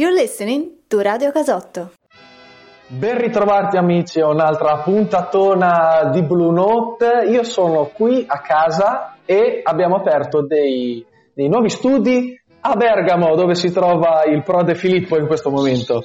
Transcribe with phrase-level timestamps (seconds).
[0.00, 1.90] You're listening to Radio Casotto.
[2.86, 7.26] Ben ritrovati amici a un'altra puntatona di Blue Note.
[7.28, 13.56] Io sono qui a casa e abbiamo aperto dei, dei nuovi studi a Bergamo dove
[13.56, 16.04] si trova il prode Filippo in questo momento.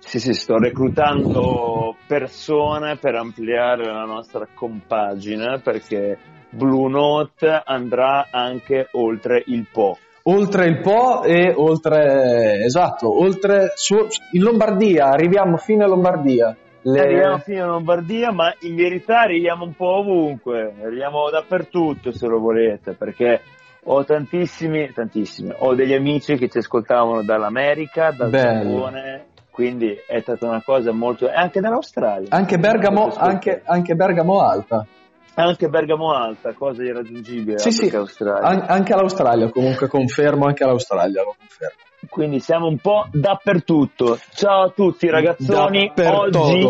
[0.00, 6.18] Sì, sì, sto reclutando persone per ampliare la nostra compagine perché
[6.50, 13.96] Blue Note andrà anche oltre il Po oltre il Po e oltre, esatto, oltre su,
[14.32, 16.56] in Lombardia, arriviamo fino a Lombardia.
[16.84, 17.00] Le...
[17.00, 22.40] Arriviamo fino a Lombardia, ma in verità arriviamo un po' ovunque, arriviamo dappertutto se lo
[22.40, 23.40] volete, perché
[23.84, 30.46] ho tantissimi, tantissimi, ho degli amici che ci ascoltavano dall'America, dal Giappone, quindi è stata
[30.48, 31.30] una cosa molto...
[31.32, 32.28] anche dall'Australia.
[32.30, 34.86] Anche Bergamo, anche, anche Bergamo Alta.
[35.34, 37.58] Anche Bergamo Alta, cosa irraggiungibile.
[37.58, 41.76] Sì, sì, An- anche l'Australia, comunque confermo, anche l'Australia lo confermo.
[42.08, 44.18] Quindi siamo un po' dappertutto.
[44.34, 46.68] Ciao a tutti ragazzoni, oggi,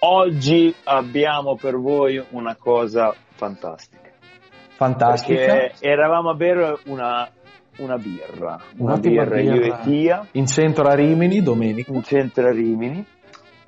[0.00, 4.10] oggi abbiamo per voi una cosa fantastica.
[4.76, 5.34] Fantastica?
[5.34, 7.28] Perché eravamo a bere una,
[7.78, 10.26] una birra, una, una birra, birra io e Tia.
[10.32, 11.90] In centro a Rimini, domenica.
[11.92, 13.04] In centro a Rimini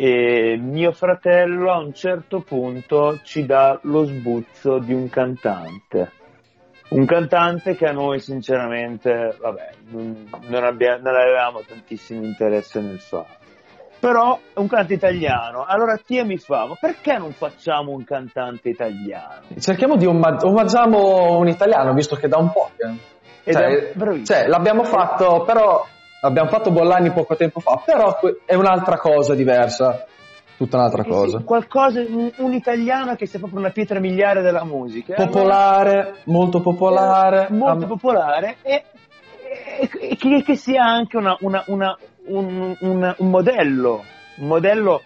[0.02, 6.12] e mio fratello a un certo punto ci dà lo sbuzzo di un cantante.
[6.88, 13.36] Un cantante che a noi sinceramente, vabbè, non, non, non avevamo tantissimo interesse nel fare.
[13.98, 15.66] Però è un cantante italiano.
[15.66, 19.48] Allora Tia mi fa, ma perché non facciamo un cantante italiano?
[19.58, 22.70] Cerchiamo di omag- omaggiamo un italiano, visto che da un po'.
[22.74, 23.52] Che...
[23.52, 23.92] Cioè,
[24.24, 25.84] cioè, l'abbiamo fatto, però
[26.22, 30.04] Abbiamo fatto Bollani poco tempo fa, però è un'altra cosa diversa.
[30.56, 31.38] Tutta un'altra cosa.
[31.38, 35.14] Sì, qualcosa, un, un, italiano che sia proprio una pietra miliare della musica.
[35.14, 37.46] Popolare, allora, molto popolare.
[37.46, 38.84] Eh, molto am- popolare e,
[39.80, 41.96] e, e che, che, sia anche una, una, una,
[42.26, 44.04] un, un, modello.
[44.36, 45.00] Un modello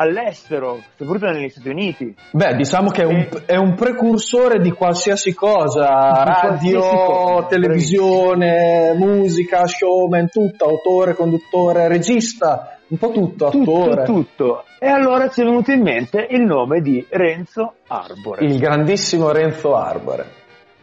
[0.00, 2.14] all'estero, soprattutto negli Stati Uniti.
[2.32, 7.46] Beh, diciamo che è un, è un precursore di qualsiasi cosa, di radio, qualsiasi cosa,
[7.46, 14.04] televisione, musica, showman, tutto, autore, conduttore, regista, un po' tutto, attore.
[14.04, 14.64] Tutto, tutto.
[14.78, 18.46] E allora ci è venuto in mente il nome di Renzo Arbore.
[18.46, 20.38] Il grandissimo Renzo Arbore.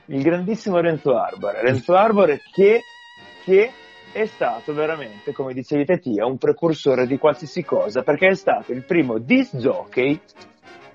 [0.06, 1.61] Il grandissimo Renzo Arbore.
[1.61, 2.81] Renzo Arbore che,
[3.44, 3.72] che
[4.12, 8.72] è stato veramente, come dicevi te Tia, un precursore di qualsiasi cosa, perché è stato
[8.72, 10.19] il primo disc jockey,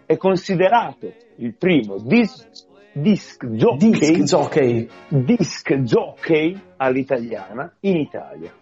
[0.07, 2.47] è considerato il primo disc,
[2.93, 8.53] disc, jockey, disc jockey, disc jockey all'italiana in Italia.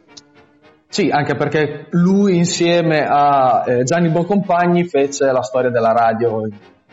[0.88, 6.48] Sì, anche perché lui insieme a eh, Gianni Boncompagni fece la storia della radio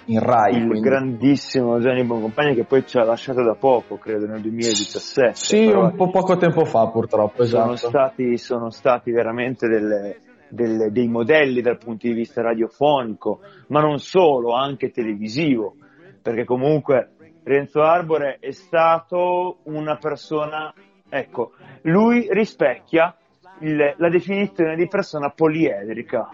[0.08, 0.56] in Rai.
[0.56, 0.80] Il quindi.
[0.80, 5.34] grandissimo Gianni Boncompagni che poi ci ha lasciato da poco, credo nel 2017.
[5.34, 7.76] Sì, un po' poco tempo fa purtroppo, esatto.
[7.76, 10.20] Sono stati, sono stati veramente delle,
[10.50, 15.76] delle, dei modelli dal punto di vista radiofonico, ma non solo, anche televisivo,
[16.22, 17.12] perché comunque
[17.44, 20.74] Renzo Arbore è stato una persona,
[21.10, 21.52] ecco,
[21.84, 23.16] lui rispecchia
[23.60, 26.30] il, la definizione di persona poliedrica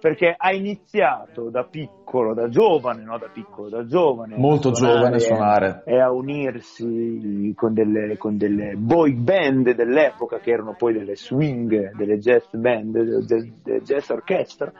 [0.00, 3.18] perché ha iniziato da piccolo, da giovane, no?
[3.18, 4.36] Da piccolo, da giovane.
[4.36, 5.82] Molto giovane a suonare.
[5.84, 11.94] E a unirsi con delle, con delle, boy band dell'epoca, che erano poi delle swing,
[11.96, 14.72] delle jazz band, delle jazz orchestra,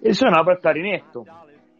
[0.00, 1.24] e suonava il clarinetto.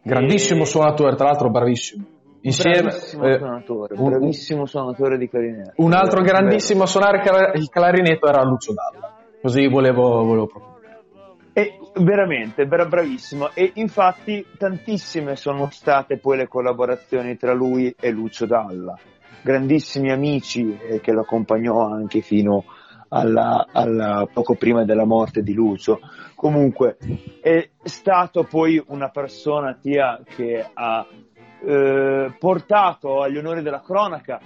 [0.01, 0.65] Grandissimo e...
[0.65, 2.05] suonatore, tra l'altro bravissimo.
[2.41, 5.73] Insieme, bravissimo eh, suonatore, un, bravissimo suonatore di clarinetto.
[5.77, 7.23] Un altro grandissimo a suonare
[7.55, 9.13] il clarinetto era Lucio Dalla.
[9.41, 10.74] Così volevo, volevo proprio
[11.57, 13.51] e veramente, bravissimo.
[13.53, 18.99] E infatti tantissime sono state poi le collaborazioni tra lui e Lucio Dalla.
[19.41, 22.65] Grandissimi amici eh, che lo accompagnò anche fino
[23.07, 26.01] alla, alla, poco prima della morte di Lucio.
[26.35, 26.97] Comunque
[27.41, 31.07] è stato poi una persona tia che ha
[31.65, 34.41] eh, portato agli onori della cronaca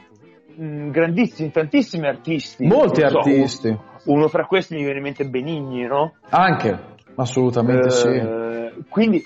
[0.60, 2.68] mh, grandissimi, tantissimi artisti.
[2.68, 3.68] Molti so, artisti.
[3.70, 6.14] Uno, uno fra questi mi viene in mente Benigni, no?
[6.30, 6.98] Anche.
[7.20, 8.84] Assolutamente eh, sì.
[8.88, 9.24] Quindi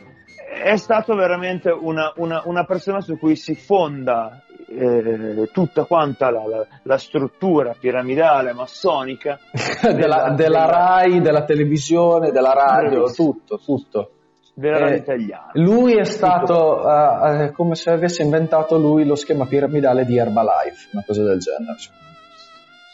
[0.63, 6.47] è stato veramente una, una, una, persona su cui si fonda eh, tutta quanta la,
[6.47, 9.39] la, la, struttura piramidale massonica
[9.81, 14.11] della, della, della, RAI, della televisione, della radio, tutto, tutto.
[14.55, 15.49] Della radio eh, italiana.
[15.53, 21.03] Lui è stato uh, come se avesse inventato lui lo schema piramidale di Herbalife, una
[21.05, 21.75] cosa del genere.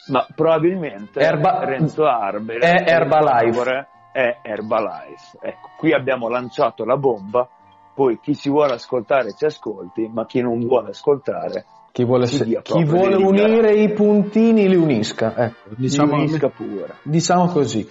[0.07, 3.87] Ma probabilmente Erba- Renzo Arbe è Herbalife
[4.19, 5.38] è Herbalife.
[5.42, 7.48] Ecco, qui abbiamo lanciato la bomba,
[7.94, 12.45] poi chi si vuole ascoltare ci ascolti, ma chi non vuole ascoltare Chi vuole, se-
[12.62, 15.33] chi vuole unire i puntini li unisca.
[15.36, 16.95] Ecco, diciamo, li unisca pure.
[17.04, 17.88] Diciamo così.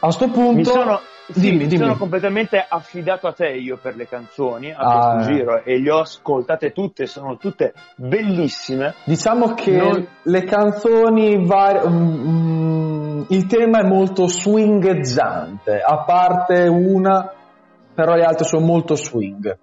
[0.00, 0.54] A questo punto...
[0.54, 1.00] Mi sono,
[1.32, 1.82] sì, dimmi, mi dimmi.
[1.82, 5.34] sono completamente affidato a te io per le canzoni a Ah, questo eh.
[5.34, 8.94] giro e le ho ascoltate tutte, sono tutte bellissime.
[9.04, 12.87] Diciamo che Non- le canzoni vari- mm,
[13.28, 17.32] il tema è molto swingheggiante, a parte una,
[17.94, 19.58] però le altre sono molto swing,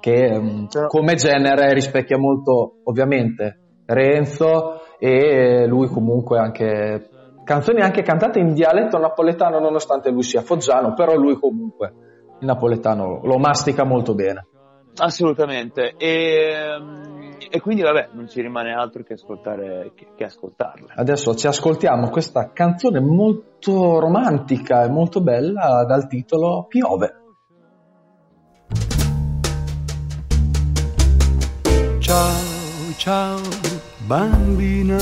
[0.00, 7.08] che mm, Però- come genere rispecchia molto ovviamente Renzo e lui comunque anche
[7.44, 11.92] canzoni anche cantate in dialetto napoletano nonostante lui sia foggiano, però lui comunque
[12.40, 14.46] il napoletano lo mastica molto bene.
[14.96, 15.94] Assolutamente.
[15.96, 16.78] E,
[17.50, 20.92] e quindi vabbè, non ci rimane altro che ascoltare che, che ascoltarle.
[20.96, 27.22] Adesso ci ascoltiamo questa canzone molto romantica e molto bella dal titolo Piove.
[31.98, 33.40] Ciao, ciao,
[34.06, 34.98] bambina.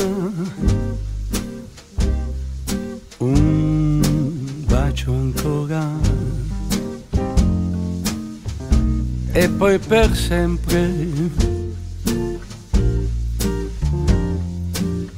[3.19, 5.85] Un bacio ancora.
[9.35, 11.62] E poi per sempre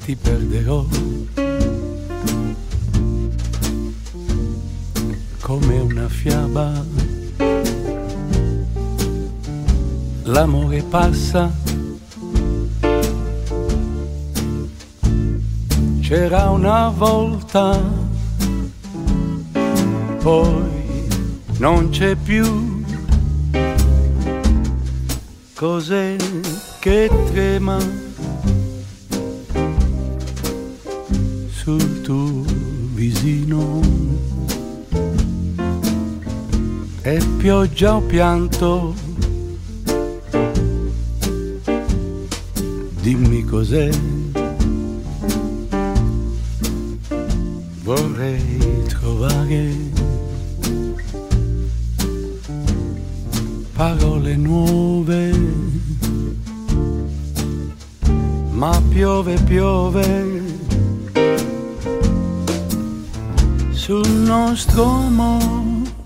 [0.05, 0.85] ti perderò.
[5.41, 6.85] Come una fiaba.
[10.25, 11.53] L'amore passa
[16.01, 17.81] C'era una volta,
[20.23, 21.09] poi
[21.57, 22.85] non c'è più.
[25.55, 26.17] Cos'è
[26.79, 28.04] che trema
[37.45, 38.95] pioggia o pianto?
[43.03, 43.91] Dimmi cos'è.
[47.83, 49.75] vorrei trovare
[53.75, 55.33] parole nuove,
[58.53, 60.43] ma piove, piove
[63.73, 66.04] sul nostro amore.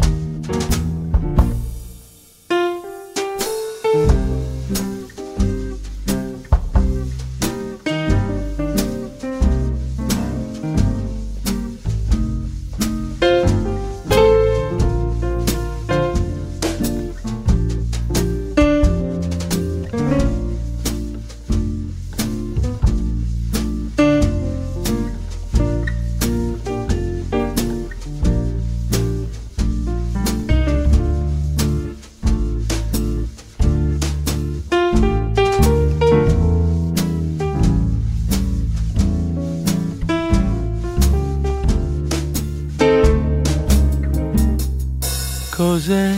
[45.88, 46.14] Cos'è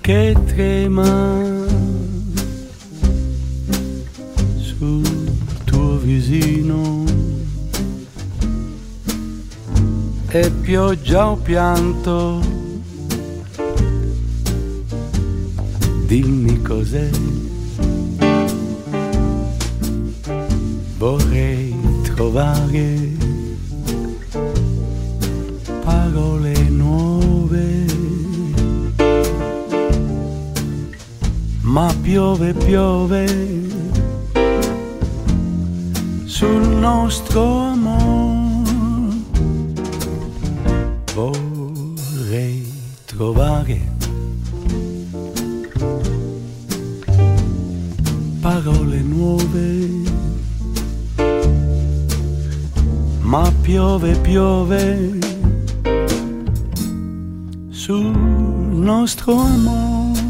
[0.00, 1.04] che trema
[4.58, 5.02] sul
[5.64, 7.02] tuo visino?
[10.28, 12.57] È pioggia o pianto?
[57.88, 58.12] Sul
[58.74, 60.27] nostro amore.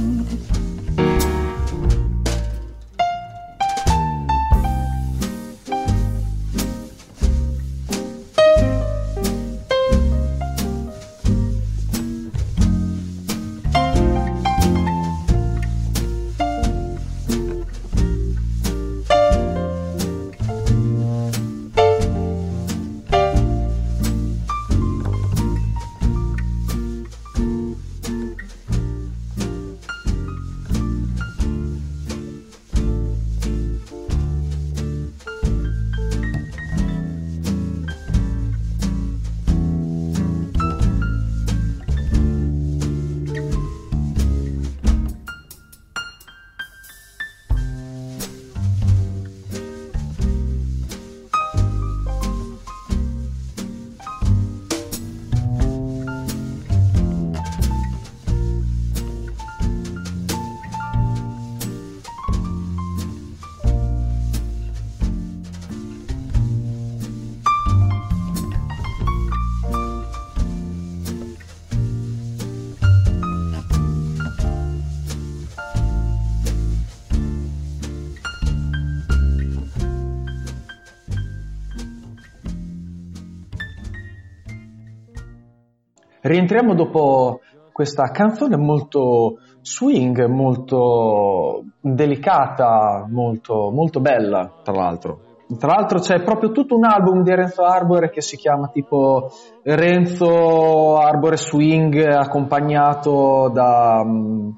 [86.28, 87.40] Rientriamo dopo
[87.72, 95.20] questa canzone molto swing, molto delicata, molto, molto bella, tra l'altro.
[95.58, 99.30] Tra l'altro c'è proprio tutto un album di Renzo Arbore che si chiama tipo
[99.62, 104.50] Renzo Arbore Swing accompagnato da, mm,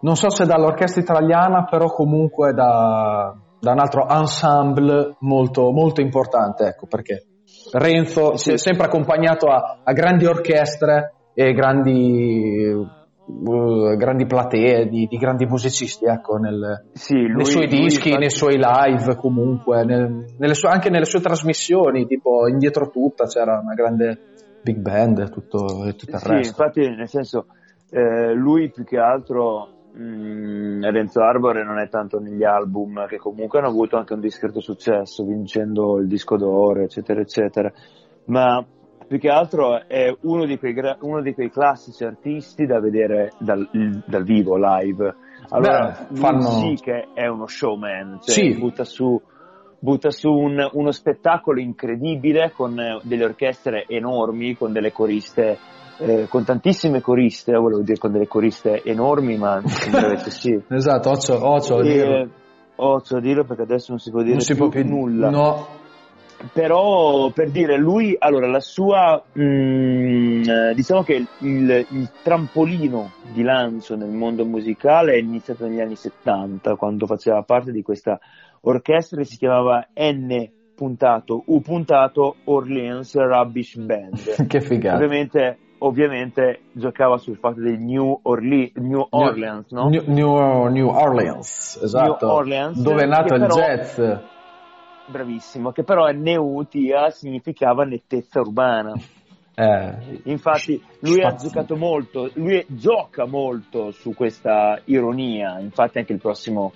[0.00, 6.66] non so se dall'orchestra italiana, però comunque da, da un altro ensemble molto, molto importante,
[6.66, 7.24] ecco perché
[7.76, 15.06] Renzo si è sempre accompagnato a, a grandi orchestre e grandi uh, grandi platee di,
[15.06, 18.18] di, grandi musicisti ecco, nel, sì, lui, nei suoi dischi, infatti...
[18.18, 23.58] nei suoi live comunque, nel, nelle sue, anche nelle sue trasmissioni, tipo Indietro Tutta c'era
[23.58, 24.20] una grande
[24.62, 25.66] big band e tutto,
[25.96, 26.62] tutto il sì, resto.
[26.62, 27.46] infatti nel senso
[27.90, 33.58] eh, lui più che altro mm, Renzo Arbore non è tanto negli album che comunque
[33.58, 37.72] hanno avuto anche un discreto successo vincendo il disco d'oro eccetera eccetera
[38.26, 38.64] ma
[39.06, 43.68] più che altro è uno di quei, uno di quei classici artisti da vedere dal,
[44.06, 45.14] dal vivo, live.
[45.50, 46.40] Allora, Beh, fanno...
[46.40, 48.58] sì che è uno showman, cioè Sì.
[48.58, 49.20] butta su,
[49.78, 55.58] butta su un- uno spettacolo incredibile con delle orchestre enormi, con delle coriste,
[55.98, 59.60] eh, con tantissime coriste, volevo dire con delle coriste enormi, ma
[60.28, 60.60] sì.
[60.68, 62.28] Esatto, occhio, occhio a dirlo.
[62.76, 65.30] Occhio a dirlo perché adesso non si può dire Non si più può più nulla
[65.30, 65.66] No,
[66.52, 73.12] però per dire lui allora la sua mm, eh, diciamo che il, il- il trampolino
[73.32, 78.18] di lancio nel mondo musicale è iniziato negli anni 70 quando faceva parte di questa
[78.62, 84.96] orchestra che si chiamava N puntato U puntato Orleans Rubbish Band che figata.
[84.96, 89.88] ovviamente ovviamente giocava sul fatto del New, Orle- New Orleans no?
[89.88, 92.26] New, New- New Orleans, esatto.
[92.26, 94.00] New Orleans, dove è nato il però- jazz.
[95.06, 98.92] bravissimo che però Neutia significava nettezza urbana
[99.56, 101.48] Eh, Infatti lui ha Spazio.
[101.48, 106.72] giocato molto, lui gioca molto su questa ironia, infatti anche il prossimo,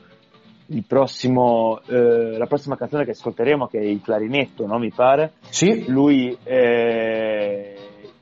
[0.66, 4.78] il prossimo, eh, la prossima canzone che ascolteremo che è il clarinetto, no?
[4.78, 7.74] mi pare, sì, lui, eh,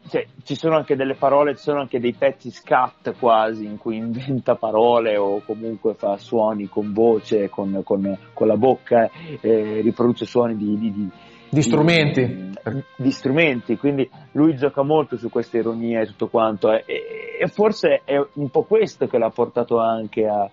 [0.09, 3.97] cioè, ci sono anche delle parole, ci sono anche dei pezzi scat quasi in cui
[3.97, 9.11] inventa parole o comunque fa suoni con voce, con, con- con la bocca,
[9.41, 11.09] eh, riproduce suoni di- di- di,
[11.49, 12.55] di strumenti.
[12.97, 17.47] di, strumenti, quindi lui gioca molto su questa ironia e tutto quanto e, e- e
[17.49, 20.51] forse è un po' questo che l'ha portato anche a-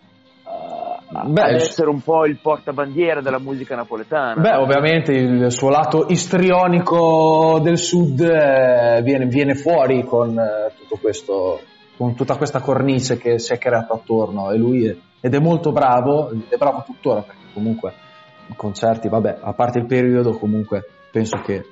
[1.21, 4.41] Beh, ad essere un po' il portabandiera della musica napoletana.
[4.41, 10.97] Beh, ovviamente il suo lato istrionico del sud eh, viene, viene fuori con eh, tutto
[10.99, 11.61] questo,
[11.95, 15.71] con tutta questa cornice che si è creata attorno e lui è, ed è molto
[15.71, 17.93] bravo, ed è bravo tuttora perché comunque
[18.47, 21.63] i concerti, vabbè, a parte il periodo comunque penso che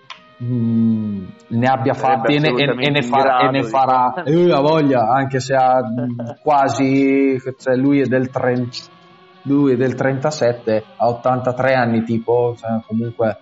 [0.44, 4.62] mm, ne abbia fatti e ne, e- e ne farà, e ne farà eh, ha
[4.62, 9.00] voglia, anche se ha mm, quasi, cioè lui è del 30,
[9.44, 13.38] lui è del 37, ha 83 anni tipo, cioè, comunque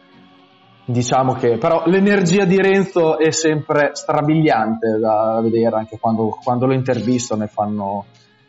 [0.85, 6.73] diciamo che però l'energia di Renzo è sempre strabiliante da vedere anche quando, quando lo
[6.73, 8.05] intervistano e fanno,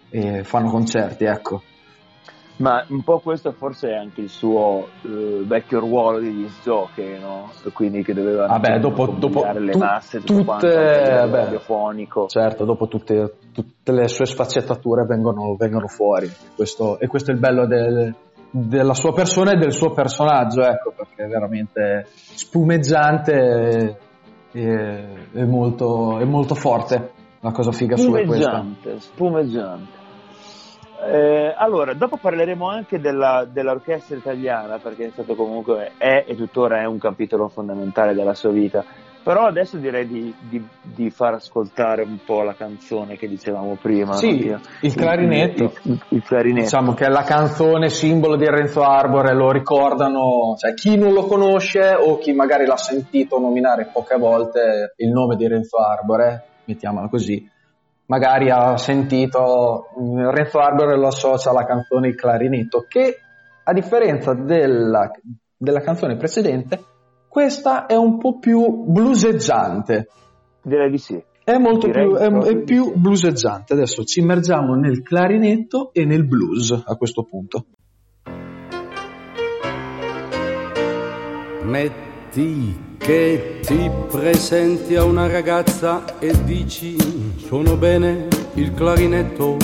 [0.08, 1.62] e fanno concerti, ecco.
[2.60, 7.18] Ma un po' questo forse è anche il suo eh, vecchio ruolo di disc jockey,
[7.18, 7.50] no?
[7.72, 12.26] Quindi che doveva Vabbè, dopo- dopo comunicare le tu- masse, tutto quanto, beh, radiofonico.
[12.26, 16.30] Certo, dopo tutte, tutte le sue sfaccettature vengono, vengono fuori.
[16.54, 18.14] Questo, e questo è il bello del-
[18.50, 23.32] della sua persona e del suo personaggio, ecco, perché è veramente spumeggiante
[24.52, 27.12] e, e- e molto, è molto forte.
[27.40, 28.50] La cosa figa sua è questa.
[28.50, 29.98] Spumeggiante, spumeggiante.
[31.02, 36.80] Eh, allora, dopo parleremo anche della- dell'orchestra italiana, perché è stato comunque, è e tuttora
[36.80, 38.84] è un capitolo fondamentale della sua vita.
[39.22, 44.14] Però adesso direi di, di- di far ascoltare un po' la canzone che dicevamo prima.
[44.14, 44.60] Sì, no?
[44.80, 45.62] il clarinetto.
[45.64, 46.62] Il, il- il clarinetto.
[46.62, 51.26] Diciamo che è la canzone simbolo di Renzo Arbore, lo ricordano, cioè chi non lo
[51.26, 57.08] conosce o chi magari l'ha sentito nominare poche volte il nome di Renzo Arbore, mettiamola
[57.08, 57.46] così,
[58.10, 63.18] magari ha sentito mm, Renzo Arbore lo associa alla canzone Il clarinetto, che
[63.62, 65.10] a differenza della,
[65.56, 66.84] della canzone precedente,
[67.28, 70.08] questa è un po' più bluseggiante.
[70.60, 71.22] Direi di sì.
[71.42, 72.98] È molto Direi più, è, è più sì.
[72.98, 73.72] bluseggiante.
[73.74, 77.64] Adesso ci immergiamo nel clarinetto e nel blues a questo punto.
[81.62, 86.96] Metti che ti presenti a una ragazza e dici
[87.38, 89.56] suono bene il clarinetto.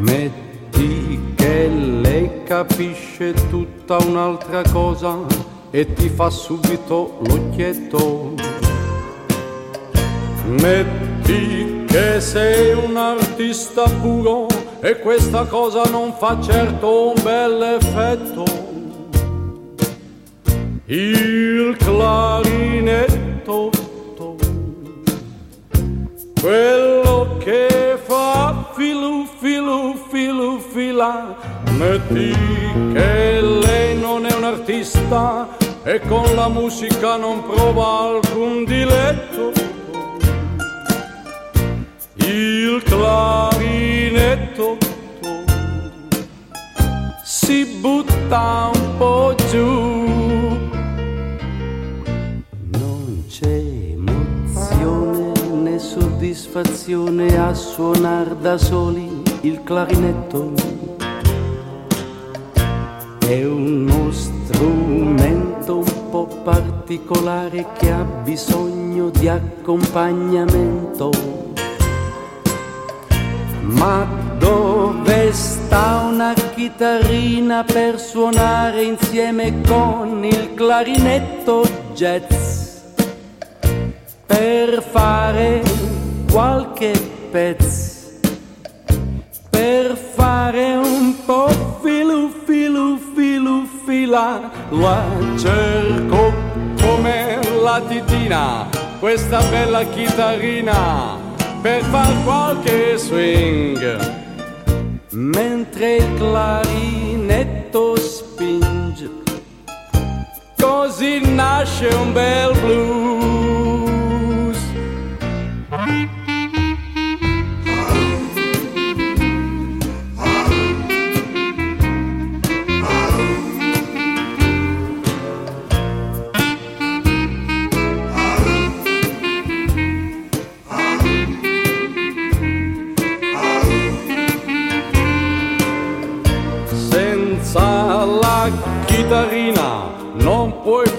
[0.00, 5.18] Metti che lei capisce tutta un'altra cosa
[5.70, 8.34] e ti fa subito l'occhietto.
[10.46, 14.48] Metti che sei un artista puro
[14.80, 18.71] e questa cosa non fa certo un bel effetto.
[20.86, 23.70] Il clarinetto,
[26.40, 31.36] quello che fa filu filu filu fila,
[31.78, 32.34] metti
[32.92, 35.48] che lei non è un artista
[35.84, 39.52] e con la musica non prova alcun diletto
[42.72, 44.78] il clarinetto
[47.22, 49.61] si butta un po' giù.
[56.52, 60.52] Soddisfazione a suonar da soli il clarinetto.
[63.26, 71.10] È uno strumento un po' particolare che ha bisogno di accompagnamento
[73.62, 74.06] ma
[74.38, 82.80] dove sta una chitarrina per suonare insieme con il clarinetto jazz?
[84.26, 85.71] Per fare
[86.32, 86.92] qualche
[87.30, 88.18] pezzo,
[89.50, 95.04] per fare un po' filu filu filu fila, la
[95.36, 96.32] cerco
[96.80, 98.66] come la titina,
[98.98, 101.18] questa bella chitarrina
[101.60, 104.20] per far qualche swing.
[105.10, 109.10] Mentre il clarinetto spinge
[110.58, 113.11] così nasce un bel blues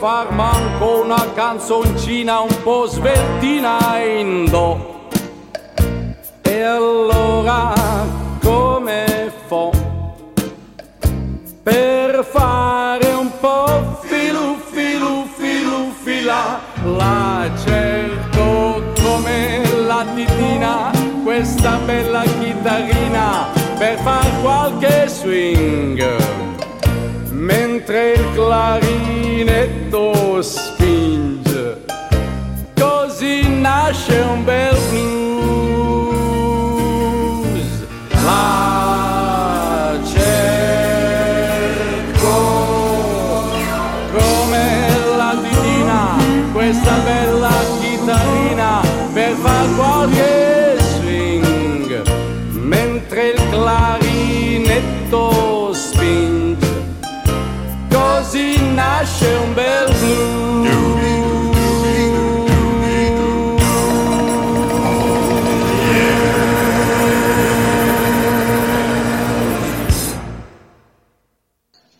[0.03, 3.77] far manco una canzoncina un po' sveltina.
[6.41, 7.73] E allora
[8.41, 9.69] come fa
[11.63, 20.91] per fare un po' filu filu filu fila la cerco come la titina
[21.23, 26.22] questa bella chitarrina per far qualche swing
[27.85, 31.81] mentre il clarinetto spinge,
[32.79, 34.73] così nasce un bel.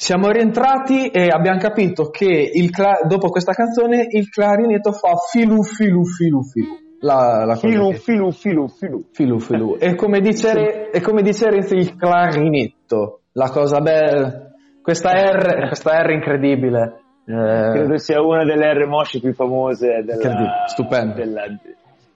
[0.04, 6.04] Siamo rientrati e abbiamo capito che cla- dopo questa canzone il clarinetto fa filu filu
[6.04, 6.78] filu filu.
[7.00, 8.00] La, la filu, che...
[8.00, 9.78] filu filu filu filu filu.
[9.80, 16.02] E come dice, e come dice Renzi il clarinetto, la cosa bella questa R, questa
[16.02, 17.00] R incredibile.
[17.26, 21.14] Eh, Credo sia una delle R mosce più famose della, stupendo.
[21.14, 21.44] Della,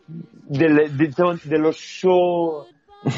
[0.06, 2.66] del, diciamo, dello show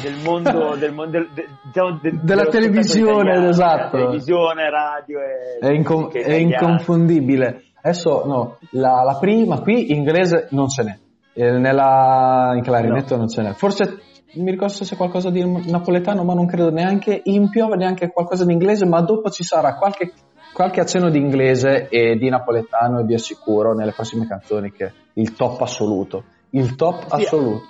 [0.02, 3.96] del mondo, del mondo de, diciamo, de, della televisione, esatto.
[3.96, 7.64] Televisione, radio e è, incom- è inconfondibile.
[7.82, 10.98] Adesso no, la, la, prima qui inglese non ce n'è.
[11.32, 13.20] Nella, in clarinetto no.
[13.20, 13.52] non ce n'è.
[13.54, 14.02] Forse
[14.34, 18.44] mi ricordo se c'è qualcosa di napoletano, ma non credo neanche in piove, neanche qualcosa
[18.44, 20.12] di inglese, ma dopo ci sarà qualche,
[20.52, 25.34] qualche accenno di inglese e di napoletano e vi assicuro nelle prossime canzoni che il
[25.34, 27.62] top assoluto, il top sì, assoluto.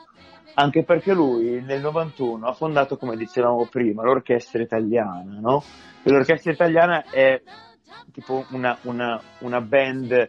[0.54, 5.62] Anche perché lui nel 91 ha fondato, come dicevamo prima, l'orchestra italiana, no?
[6.02, 7.40] E l'orchestra italiana è
[8.12, 10.26] tipo una, una, una band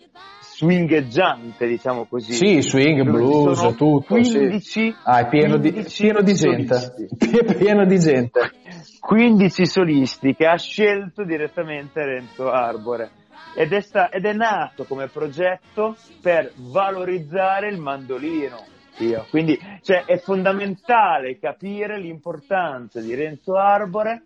[0.62, 2.34] swingheggiante, diciamo così.
[2.34, 4.06] Sì, swing, blues, tutto.
[4.08, 4.96] 15, sì.
[5.04, 6.96] ah, è pieno, 15 di, pieno di gente.
[7.58, 8.52] pieno di gente.
[9.00, 13.12] 15 solisti che ha scelto direttamente Renzo Arbore.
[13.56, 18.64] Ed è, sta- ed è nato come progetto per valorizzare il mandolino.
[19.06, 19.26] Io.
[19.30, 24.24] Quindi cioè, è fondamentale capire l'importanza di Renzo Arbore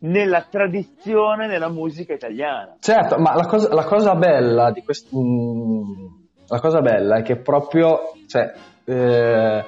[0.00, 2.76] nella tradizione della musica italiana.
[2.78, 6.06] Certo, ma la cosa, la cosa bella di questo, mm,
[6.48, 8.52] la cosa bella è che proprio, cioè,
[8.84, 9.64] eh,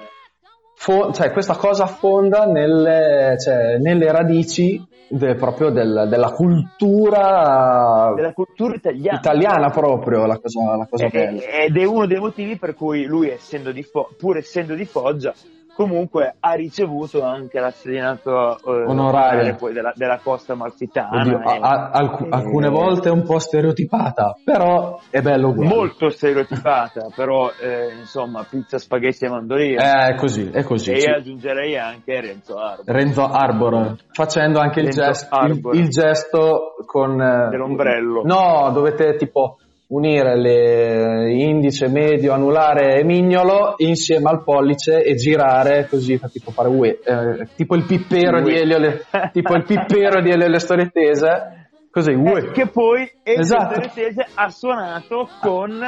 [0.74, 8.32] fo- cioè questa cosa affonda nelle, cioè, nelle radici de- proprio del- della cultura della
[8.32, 9.18] cultura italiana.
[9.18, 11.40] italiana proprio, la cosa, la cosa E- bella.
[11.40, 14.84] e- ed è uno dei motivi per cui lui, essendo di Fo- pur essendo di
[14.84, 15.32] Foggia,
[15.76, 19.54] comunque ha ricevuto anche la serenata eh, Onoraria.
[19.54, 21.20] poi della, della costa malfitana.
[21.20, 25.74] Oddio, a- e- a- alc- e- alcune volte un po' stereotipata, però è bello uguale.
[25.74, 29.80] molto stereotipata, però eh, insomma pizza, spaghetti e mandolino.
[29.82, 30.92] Eh, È così, è così.
[30.92, 31.10] e sì.
[31.10, 32.82] aggiungerei anche Renzo Arbo.
[32.86, 35.74] Renzo Arbor, facendo anche il, gesto, il, Arbor.
[35.76, 37.20] il gesto con...
[37.20, 38.22] eh, Dell'ombrello.
[38.24, 39.58] No, dovete tipo
[39.88, 46.50] unire le indice, medio, anulare e mignolo insieme al pollice e girare così fa tipo
[46.50, 48.54] fare ue, eh, tipo il pippero di.
[48.54, 52.48] Elio le, tipo il pippero di Elio le storie tese così ue.
[52.48, 53.74] Eh, che poi Elio Esatto.
[53.74, 55.78] Teretese ha suonato con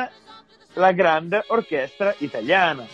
[0.74, 2.84] la grande orchestra italiana.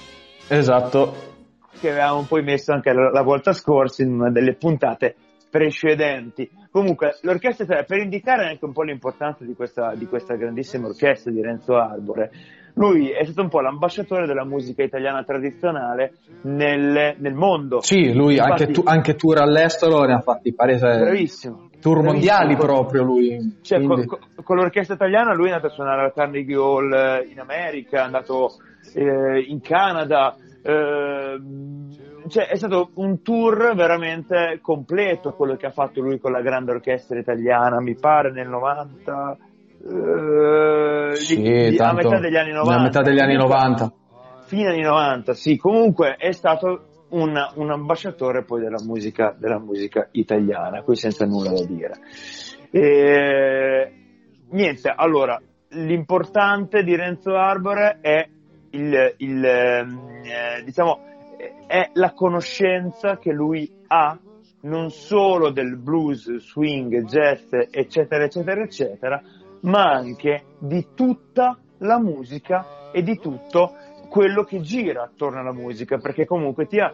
[0.48, 1.32] esatto
[1.80, 5.16] che avevamo poi messo anche la, la volta scorsa in una delle puntate
[5.54, 6.50] precedenti.
[6.72, 11.30] Comunque, l'orchestra italiana, per indicare anche un po' l'importanza di questa, di questa grandissima orchestra
[11.30, 12.32] di Renzo Arbore,
[12.74, 17.80] lui è stato un po' l'ambasciatore della musica italiana tradizionale nel, nel mondo.
[17.82, 21.68] sì lui Infatti- anche, tu, anche tour all'estero ne ha fatti pari Bravissimo.
[21.80, 22.02] tour Bravissimo.
[22.02, 24.04] mondiali Con- proprio lui Cioè, con-
[24.42, 28.02] con l'orchestra italiana lui è andato a suonare al Carnegie Hall eh, in America, è
[28.02, 28.54] andato
[28.92, 31.38] eh, in Canada, eh,
[32.28, 36.72] cioè è stato un tour veramente completo quello che ha fatto lui con la grande
[36.72, 39.36] orchestra italiana, mi pare nel 90,
[39.86, 42.74] eh, sì, di- di- a tanto- metà degli anni 90.
[42.78, 43.92] a metà degli anni Comunque, 90
[44.46, 50.08] Fine anni 90, sì, comunque è stato un, un ambasciatore poi della musica, della musica
[50.12, 51.94] italiana, qui senza nulla da dire.
[52.70, 53.92] E,
[54.50, 58.28] niente, allora, l'importante di Renzo Arbore è
[58.70, 61.00] il, il, ehm, eh, diciamo,
[61.66, 64.18] è la conoscenza che lui ha
[64.62, 69.22] non solo del blues, swing, jazz, eccetera, eccetera, eccetera,
[69.62, 73.72] ma anche di tutta la musica e di tutto
[74.08, 76.92] quello che gira attorno alla musica, perché comunque ti ha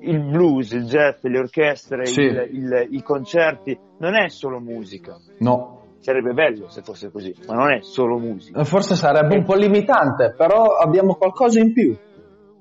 [0.00, 2.20] il blues, il jazz, le orchestre, Sì.
[2.22, 5.16] il- il- i concerti, non è solo musica.
[5.38, 8.62] no Sarebbe bello se fosse così, ma non è solo musica.
[8.64, 11.96] Forse sarebbe un po' limitante, però abbiamo qualcosa in più.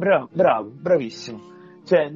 [0.03, 1.39] Bravo, bravo, bravissimo.
[1.85, 2.11] Cioè,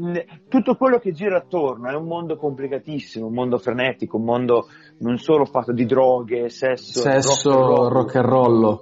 [0.50, 4.68] tutto quello che gira attorno è un mondo complicatissimo, un mondo frenetico, un mondo
[5.00, 8.80] non solo fatto di droghe, sesso, Sesso, rock and roll, rock and roll.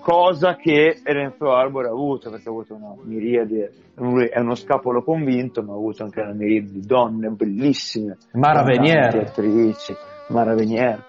[0.00, 5.02] cosa che Renzo Arbore ha avuto, perché ha avuto una miriade, lui è uno scapolo
[5.02, 9.94] convinto, ma ha avuto anche una miriade di donne bellissime, Mara Venier, attrici,
[10.28, 11.02] Mara Venier,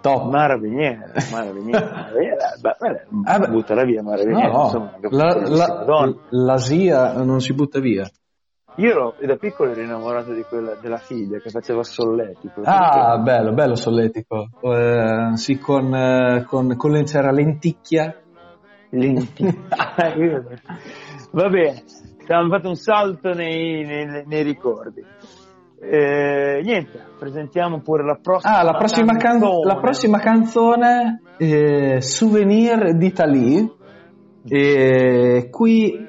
[0.00, 0.30] top.
[0.30, 4.90] Mara Venier, Mara Venier, Mara Venier, beh, beh, Ah, buttala via Mara Venier, No, insomma,
[5.10, 8.08] la, la- l'Asia non si butta via.
[8.78, 12.60] Io ero, da piccolo ero innamorato di quella, della figlia che faceva solletico.
[12.64, 14.48] Ah, bello, bello solletico.
[14.60, 18.14] Eh, sì, con, eh, con, con c'era lenticchia.
[18.90, 19.44] Lenti.
[21.32, 21.82] Va bene,
[22.22, 25.02] abbiamo fatto un salto nei, nei- nei ricordi.
[25.78, 29.64] Eh, niente, presentiamo pure la prossima Ah, la prossima, can- canzone.
[29.66, 33.70] la prossima canzone, eh, Souvenir d'Italie.
[34.48, 36.08] E qui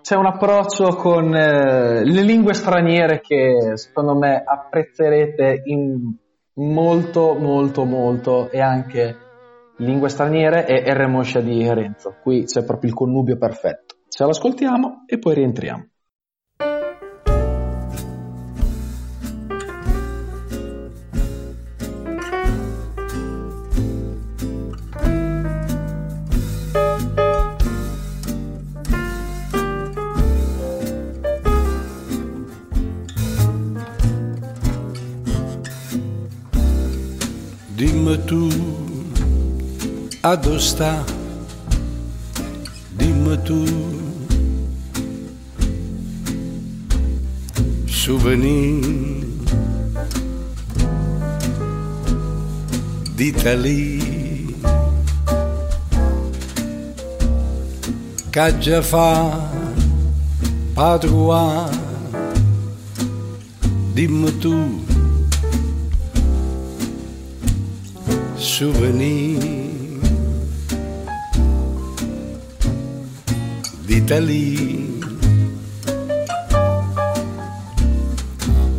[0.00, 6.14] c'è un approccio con eh, le lingue straniere che secondo me apprezzerete in
[6.54, 9.16] molto, molto, molto e anche
[9.78, 11.08] lingue straniere e R.
[11.08, 12.16] Moscia di Renzo.
[12.22, 13.96] Qui c'è proprio il connubio perfetto.
[14.08, 15.88] Ce l'ascoltiamo e poi rientriamo.
[40.24, 41.04] A dove sta,
[42.96, 43.62] dimmi tu.
[47.86, 49.26] Souvenir
[53.14, 54.02] d'Italia
[58.30, 59.50] che già fa
[60.74, 61.70] padrone,
[63.92, 64.82] dimmi tu.
[68.36, 69.73] souvenir
[73.94, 74.92] d'Italia.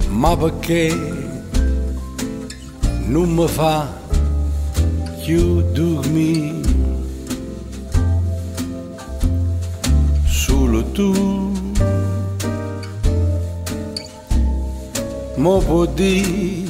[0.10, 0.93] Ma perché
[3.08, 3.88] non mi fa
[5.23, 6.63] più dormire?
[10.25, 11.12] solo tu.
[15.38, 16.63] Mo può dire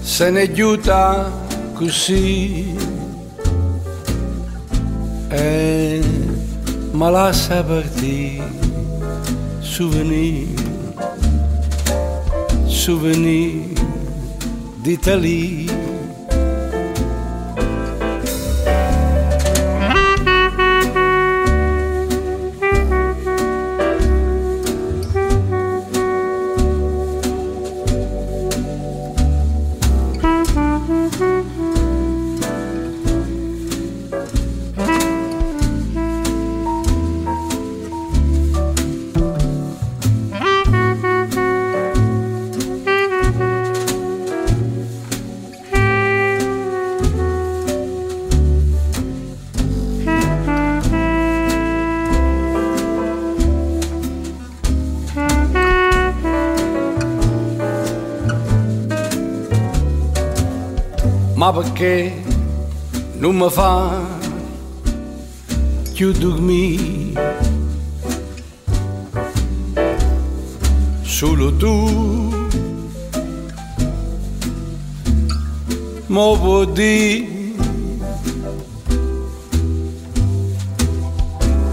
[0.00, 1.30] se ne aiuta
[1.74, 2.81] così
[7.02, 8.44] ma lascia partire
[9.60, 10.46] souvenir
[12.68, 13.74] souvenir
[14.84, 15.66] d'Italie
[63.42, 64.00] non mi fa
[65.92, 67.38] più dormire
[71.02, 72.30] solo tu.
[76.06, 77.54] Mo può dire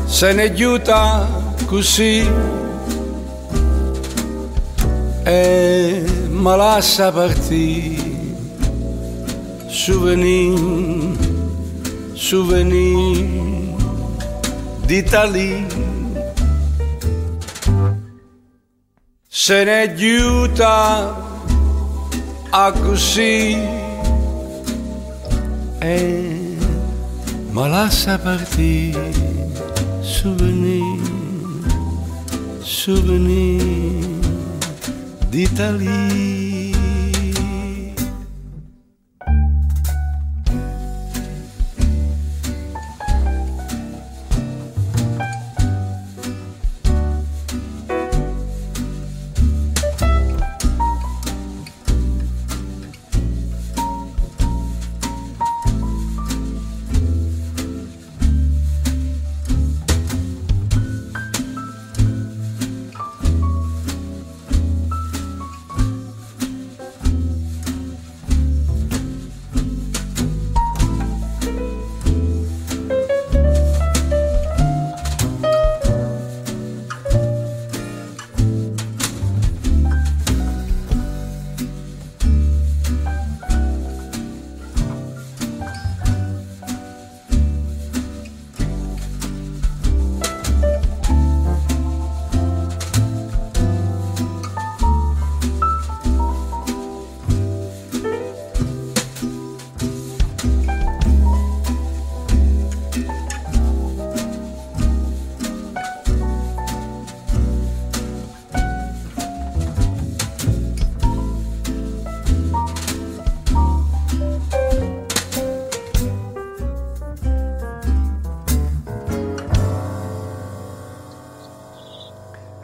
[0.05, 1.27] se ne aiuta
[1.65, 2.27] così
[5.23, 8.07] e me lascia partire
[9.67, 11.28] souvenir,
[12.19, 13.25] souvenir
[14.87, 15.65] d'Italie.
[19.29, 21.15] Se ne aiuta
[22.51, 23.57] a così
[25.79, 25.97] e
[27.51, 29.11] ma lascia partire
[30.01, 30.99] souvenir,
[32.61, 33.63] souvenir
[35.31, 36.48] d'Italie.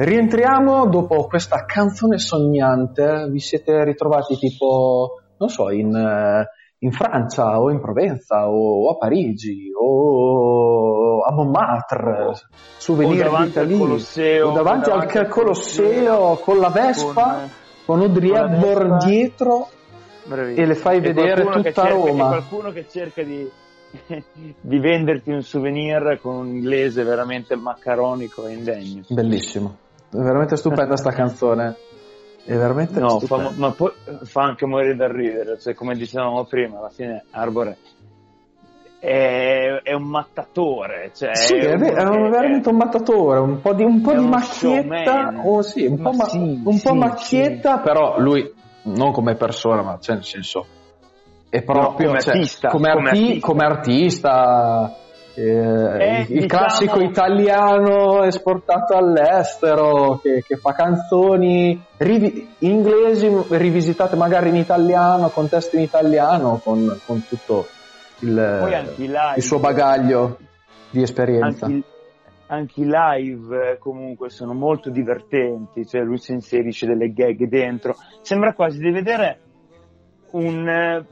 [0.06, 6.46] Rientriamo dopo questa canzone sognante, vi siete ritrovati tipo, non so, in, eh,
[6.78, 12.34] in Francia o in Provenza o a Parigi o a Montmartre,
[12.78, 17.50] souvenir davanti Colosseo, o davanti, davanti al Colosseo con la Vespa,
[17.86, 19.70] con, con Audrey Hepburn dietro
[20.24, 20.64] Bravissimo.
[20.64, 22.28] e le fai e vedere tutta cerca, Roma.
[22.28, 23.50] qualcuno che cerca di,
[24.62, 29.02] di venderti un souvenir con un inglese veramente maccaronico e indegno.
[29.10, 29.78] Bellissimo.
[30.20, 31.76] È veramente stupenda sta canzone.
[32.44, 33.50] È veramente no, stupenda.
[33.50, 33.92] fa, ma poi
[34.24, 35.60] fa anche morire da ridere.
[35.60, 37.78] Cioè, come dicevamo prima, alla fine Arbore
[39.06, 41.12] è, è un mattatore.
[41.14, 43.40] Cioè sì, è, è, è veramente un mattatore.
[43.40, 45.42] Un po' di, un po di macchietta.
[45.44, 47.82] Oh, sì, un, po, ma, sì, un po' sì, macchietta, sì.
[47.84, 48.52] però lui
[48.84, 50.66] non come persona, ma cioè, nel senso.
[51.50, 53.48] È proprio no, come, cioè, artista, come, come, arti- artista.
[53.48, 54.96] come artista
[55.36, 64.16] eh, Eh, il diciamo- classico italiano esportato all'estero che, che fa canzoni rivi- inglesi rivisitate
[64.16, 67.68] magari in italiano, con testo in italiano, con, con tutto
[68.20, 69.34] il, live.
[69.36, 70.38] il suo bagaglio
[70.90, 71.66] di esperienza.
[71.66, 71.84] anche, i-
[72.48, 77.96] anche i live eh, comunque sono molto divertenti, cioè lui si inserisce delle gag dentro,
[78.22, 79.40] sembra quasi di vedere
[80.32, 81.06] un, eh,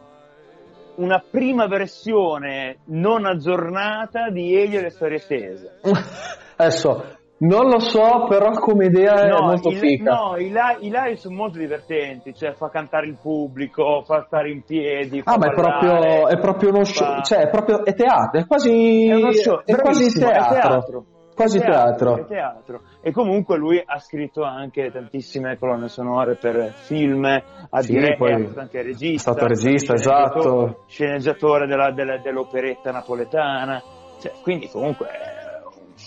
[0.96, 5.80] una prima versione non aggiornata di Elio e le storie tese.
[6.56, 7.04] Adesso,
[7.40, 10.14] non lo so, però come idea è No, molto i, figa.
[10.14, 14.50] no, i, li- i live sono molto divertenti, cioè fa cantare il pubblico, fa stare
[14.52, 15.22] in piedi.
[15.26, 18.40] Ah, ma è ballare, proprio, è proprio uno show, fa- cioè è proprio è teatro,
[18.40, 21.06] è quasi, È show, è quasi bravissimo, è teatro.
[21.36, 22.26] Quasi teatro.
[22.26, 22.82] teatro.
[23.02, 28.26] E comunque lui ha scritto anche tantissime colonne sonore per film, ha Sì, diretto,
[28.60, 29.32] anche regista.
[29.32, 30.84] è stato regista, sceneggiatore- esatto.
[30.88, 33.82] Sceneggiatore della- della- dell'operetta napoletana.
[34.20, 35.08] Cioè, quindi comunque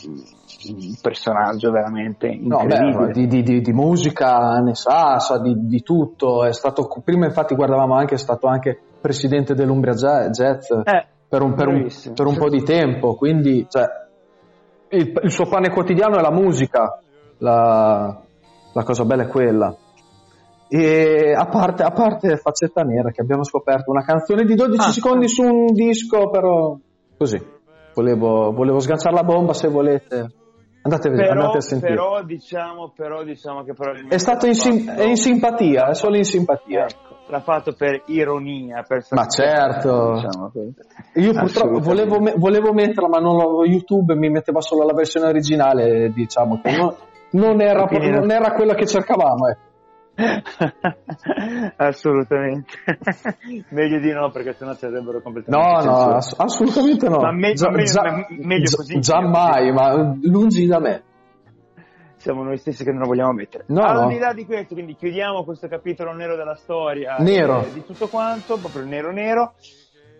[0.06, 3.06] un, personaggio veramente No, incredibile.
[3.06, 6.44] beh, di, di- di- di musica ne sa, sa di, di tutto.
[6.44, 11.42] È stato, prima infatti guardavamo anche, è stato anche presidente dell'Umbria Ja- Jazz Eh, per
[11.42, 13.84] un, per un- per un po' di tempo, quindi cioè,
[14.96, 17.00] il, il suo pane quotidiano è la musica,
[17.38, 18.20] la,
[18.72, 19.74] la cosa bella è quella.
[20.68, 24.90] E a parte, a parte Faccetta Nera che abbiamo scoperto una canzone di 12 Ah,
[24.90, 26.76] secondi su un disco, però
[27.16, 27.40] così.
[27.94, 30.32] Volevo, volevo sganciare la bomba se volete.
[30.82, 31.94] Andate, Però, andate a sentire.
[31.94, 36.16] però diciamo, però diciamo che probabilmente È stato in, sim- è in simpatia, è solo
[36.16, 36.82] in simpatia.
[36.84, 40.12] Ecco, l'ha fatto per ironia, per Ma certo.
[40.14, 40.52] diciamo.
[41.14, 46.10] Io purtroppo volevo, me- volevo metterla, ma non YouTube mi metteva solo la versione originale,
[46.12, 46.94] diciamo che non,
[47.32, 49.48] non era, non- era quella che cercavamo.
[49.48, 49.64] ecco.
[51.76, 52.72] Assolutamente.
[53.70, 57.18] Meglio di no, perché sennò ci avrebbero completamente No, no, ass- assolutamente no.
[57.18, 58.98] Ma me- Già- me- già- me- meglio così.
[59.00, 61.02] Già mai, ma lungi da me.
[62.26, 63.66] Siamo noi stessi che non lo vogliamo mettere.
[63.68, 67.18] No, Al di là di questo, quindi chiudiamo questo capitolo nero della storia.
[67.20, 67.62] Nero.
[67.62, 69.54] eh, di tutto quanto, proprio nero nero.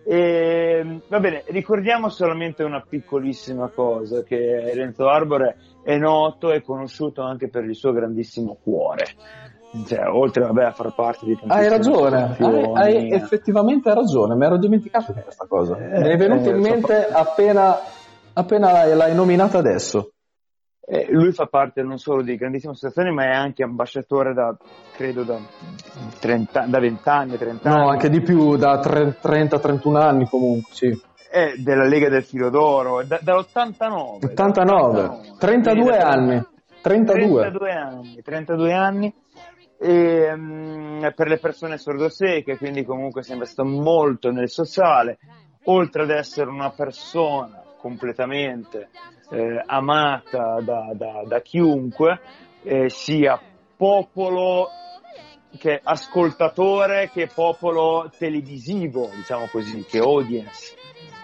[0.05, 7.23] E, va bene, ricordiamo solamente una piccolissima cosa, che Renzo Arbore è noto e conosciuto
[7.23, 9.07] anche per il suo grandissimo cuore.
[9.85, 13.15] Cioè, oltre vabbè, a far parte di tantissime Hai ragione, hai, hai eh.
[13.15, 15.75] effettivamente ragione, mi ero dimenticato di questa cosa.
[15.77, 17.77] Eh, mi è venuta eh, in so- mente appena,
[18.31, 20.13] appena l'hai, l'hai nominata adesso.
[20.89, 24.55] Eh, lui fa parte non solo di grandissime associazioni, ma è anche ambasciatore da,
[24.93, 25.37] credo, da,
[26.17, 27.77] 30, da 20 anni, 30 anni.
[27.77, 30.97] No, anche di più, da tre- 30-31 anni comunque, sì.
[31.29, 34.27] È della Lega del Filo d'Oro, da- dall'89.
[34.27, 36.45] 89, 32 anni.
[36.81, 37.41] 32.
[37.41, 39.13] 32 anni, 32 anni.
[39.77, 45.17] E, mm, per le persone sordoseche, quindi comunque è sempre stato molto nel sociale,
[45.65, 48.87] oltre ad essere una persona completamente
[49.29, 52.19] eh, amata da, da- da chiunque,
[52.63, 53.39] eh, sia
[53.75, 54.69] popolo
[55.57, 60.75] che ascoltatore che popolo televisivo, diciamo così, che audience.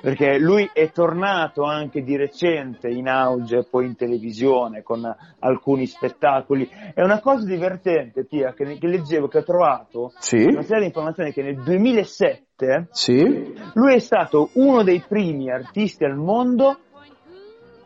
[0.02, 5.02] Perché lui è tornato anche di recente in auge poi in televisione con
[5.40, 6.70] alcuni spettacoli.
[6.94, 10.88] È una cosa divertente, Tia, che, che leggevo, che ho trovato Sì, una serie di
[10.88, 13.54] informazioni che nel 2007 sì.
[13.76, 16.80] lui è stato uno dei primi artisti al mondo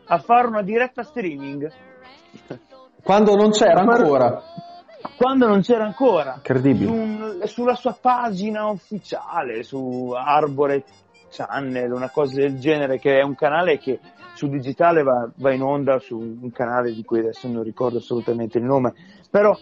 [0.08, 1.70] a fare una diretta streaming
[3.02, 4.42] Quando non c'era ancora.
[5.16, 6.90] quando non c'era ancora Incredibile.
[6.90, 10.84] Un- sulla sua pagina ufficiale su Arbore
[11.30, 13.98] Channel una cosa del genere che è un canale che
[14.34, 18.58] su digitale va, va in onda su un canale di cui adesso non ricordo assolutamente
[18.58, 18.94] il nome
[19.30, 19.56] però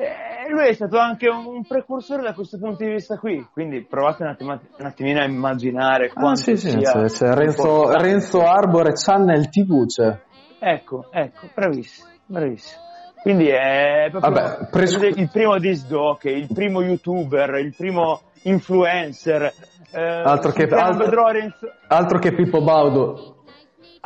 [0.00, 4.22] eh, lui è stato anche un, precursore da questo punto di vista qui quindi provate
[4.22, 7.90] un, attimo- un attimino a immaginare Ah, quanto sì, sì, sia c'è, c'è Renzo.
[7.96, 10.16] Renzo Arbore Channel TV c'è.
[10.60, 12.80] Ecco, ecco, bravissimo, bravissimo.
[13.22, 19.52] Quindi è proprio Vabbè, pres- il primo disc jockey, il primo youtuber, il primo influencer.
[19.90, 23.37] eh, Altro che- altro- Renzo, Altro che Pippo Baudo.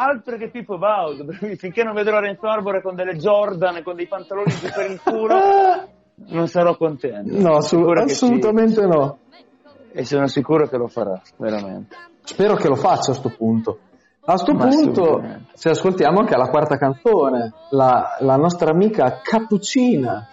[0.03, 1.27] Altro che Pippo Baudo,
[1.57, 5.01] finché non vedrò Renzo Arbore con delle Jordan e con dei pantaloni giù per il
[5.01, 5.89] culo,
[6.31, 7.39] non sarò contento.
[7.39, 7.77] No, sì.
[7.77, 9.19] assolutamente no.
[9.93, 11.95] E sono sicuro che lo farà, veramente.
[12.23, 13.79] Spero che lo faccia a sto punto.
[14.25, 15.23] A sto Ma punto
[15.57, 20.27] ci ascoltiamo anche la quarta canzone, la, la nostra amica Cappuccina,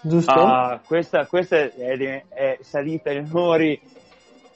[0.00, 0.32] giusto?
[0.32, 3.80] Ah, questa, questa è, di- è salita ai onori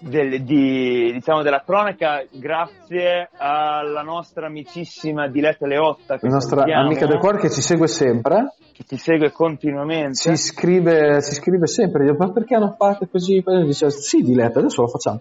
[0.00, 7.06] del- di- diciamo della cronaca grazie alla nostra amicissima Diletta Leotta la nostra salutiamo, amica
[7.06, 10.14] del cuore che ci segue sempre, che ti segue continuamente.
[10.14, 13.42] Ci scrive, ci scrive sempre, ma perché non fate così?
[13.64, 15.20] Dice, sì Diletta, adesso lo facciamo.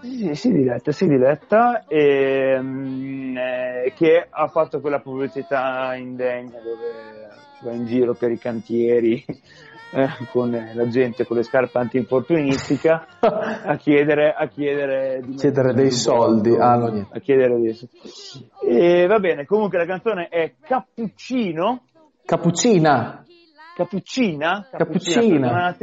[0.00, 7.28] Sì, sì, diletta, sì, diletta, e, mm, eh, che ha fatto quella pubblicità indegna dove
[7.62, 9.24] va in giro per i cantieri
[9.90, 16.54] eh, con la gente con le scarpe antinfortunistica a chiedere, a chiedere, Chiedere dei soldi.
[16.56, 18.50] Ah, no, a chiedere dei soldi.
[18.62, 21.84] E va bene, comunque la canzone è Cappuccino,
[22.24, 23.24] Cappuccina,
[23.76, 25.76] Cappuccina, Cappuccina.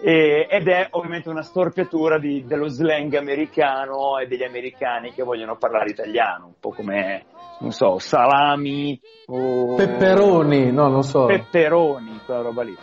[0.00, 5.56] E, ed è ovviamente una storpiatura di, dello slang americano e degli americani che vogliono
[5.56, 7.24] parlare italiano, un po' come,
[7.60, 9.76] non so, salami o...
[9.76, 11.24] Pepperoni, no, non so.
[11.26, 12.76] Pepperoni, quella roba lì.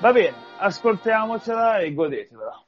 [0.00, 2.62] Va bene, ascoltiamocela e godetevela.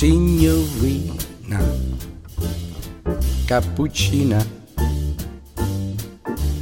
[0.00, 1.60] Signorina
[3.46, 4.42] Cappuccina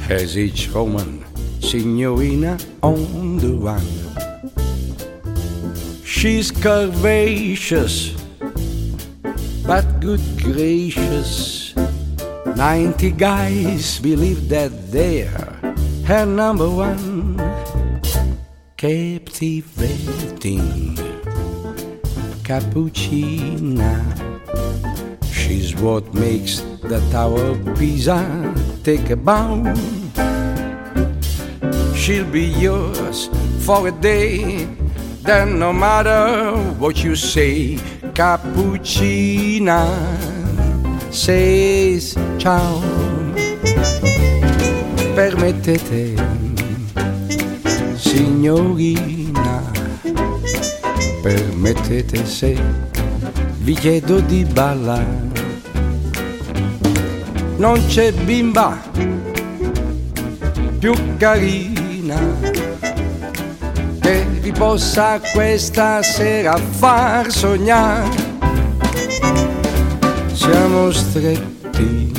[0.01, 1.23] has each woman
[1.61, 4.28] Signorina on the run.
[6.19, 8.11] She's curvaceous,
[9.65, 11.73] but good gracious.
[12.59, 15.31] Ninety guys believe that they're
[16.03, 17.39] her number one.
[18.75, 20.11] Captivating
[22.43, 24.03] Cappuccina.
[25.31, 28.19] She's what makes the Tower of Pisa
[28.83, 29.79] take a bound.
[31.95, 33.29] She'll be yours
[33.63, 34.67] for a day.
[35.21, 37.75] Then, no matter what you say,
[38.13, 39.85] Cappuccina
[41.11, 42.81] says ciao.
[45.15, 46.15] Permettete,
[47.95, 49.61] signorina,
[51.21, 52.57] permettete se
[53.59, 55.27] vi chiedo di ballare.
[57.57, 58.77] Non c'è bimba
[60.79, 62.58] più carina
[64.49, 68.09] vi possa questa sera far sognare.
[70.31, 72.11] Siamo stretti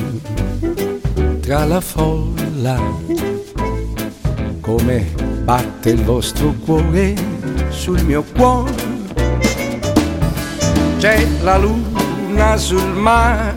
[1.41, 2.81] tra la folla,
[4.61, 5.13] come
[5.43, 7.15] batte il vostro cuore
[7.71, 8.75] sul mio cuore.
[10.99, 13.55] C'è la luna sul mare,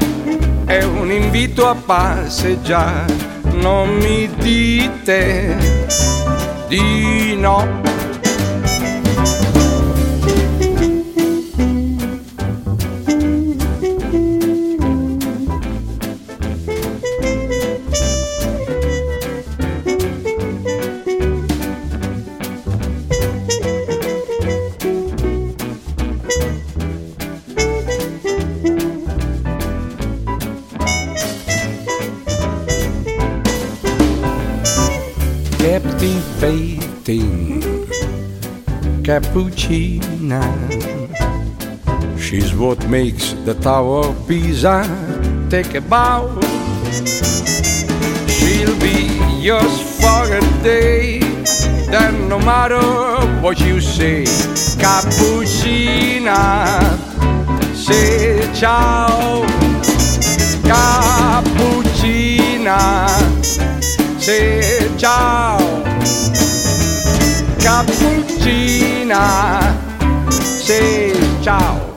[0.65, 3.13] è un invito a passeggiare.
[3.51, 5.57] Non mi dite
[6.67, 7.92] di no.
[39.13, 40.41] Cappuccina.
[42.19, 44.81] She's what makes the Tower of Pisa
[45.51, 46.39] take a bow.
[48.27, 51.19] She'll be yours for a day.
[51.91, 52.81] Then, no matter
[53.39, 54.23] what you say,
[54.81, 56.33] Cappuccina,
[57.75, 59.45] say ciao.
[60.65, 62.09] Cappuccina,
[64.19, 65.59] say ciao.
[67.59, 68.22] Cappuccina,
[70.35, 71.91] say ciao.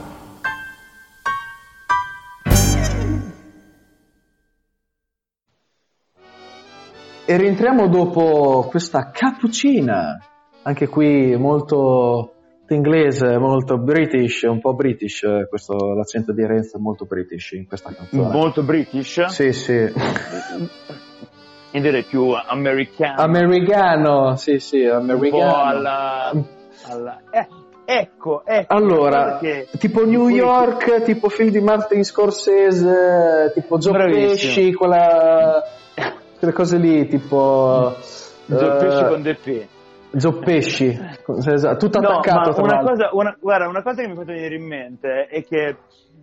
[7.25, 10.17] E rientriamo dopo questa cappuccina,
[10.63, 12.31] anche qui molto
[12.69, 17.67] inglese, molto british, un po' british, eh, questo, l'accento di Renzo è molto british in
[17.67, 18.29] questa canzone.
[18.29, 19.75] Molto british, Sì, sì.
[21.71, 23.21] direi più americano.
[23.21, 25.55] Americano, sì, sì, americano.
[25.55, 26.31] alla...
[26.87, 27.47] alla- eh,
[27.85, 28.73] ecco, ecco.
[28.73, 34.27] Allora, che- tipo New York, tipo film di Martin Scorsese, tipo Joe Bravissimo.
[34.27, 35.63] Pesci, quella,
[36.39, 37.95] quelle cose lì, tipo...
[38.45, 39.67] Joe eh, Pesci con De P.
[40.09, 40.97] Joe Pesci,
[41.45, 44.23] esatto, tutto No, attaccato ma tra una cosa, una, guarda, una cosa che mi fa
[44.23, 45.75] venire in mente è che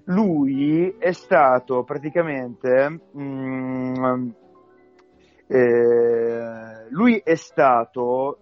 [0.07, 4.29] lui è stato praticamente mm,
[5.55, 8.39] eh, lui è stato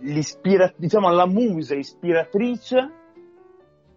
[0.00, 2.90] l'ispira- diciamo la musa ispiratrice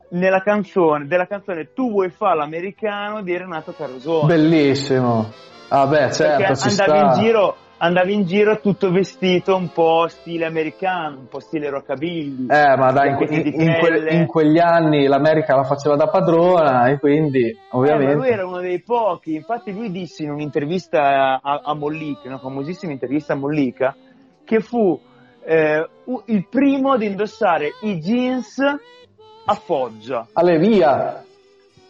[0.10, 5.32] nella canzone della canzone Tu vuoi fare l'americano di Renato Carosone Bellissimo.
[5.70, 6.96] Ah beh, certo, perché andavi sta.
[6.96, 12.48] in giro andavi in giro tutto vestito un po' stile americano, un po' stile rockabilly.
[12.50, 14.12] Eh, ma dai, in, in que- pelle.
[14.14, 18.14] in quegli anni l'America la faceva da padrona e quindi, Eh, ovviamente...
[18.16, 22.92] lui era uno dei pochi, infatti lui disse in un'intervista a, a Mollica, una famosissima
[22.92, 23.96] intervista a Mollica,
[24.44, 25.00] che fu
[25.44, 25.88] eh,
[26.26, 31.24] il primo ad indossare i jeans a foggia Ale, via!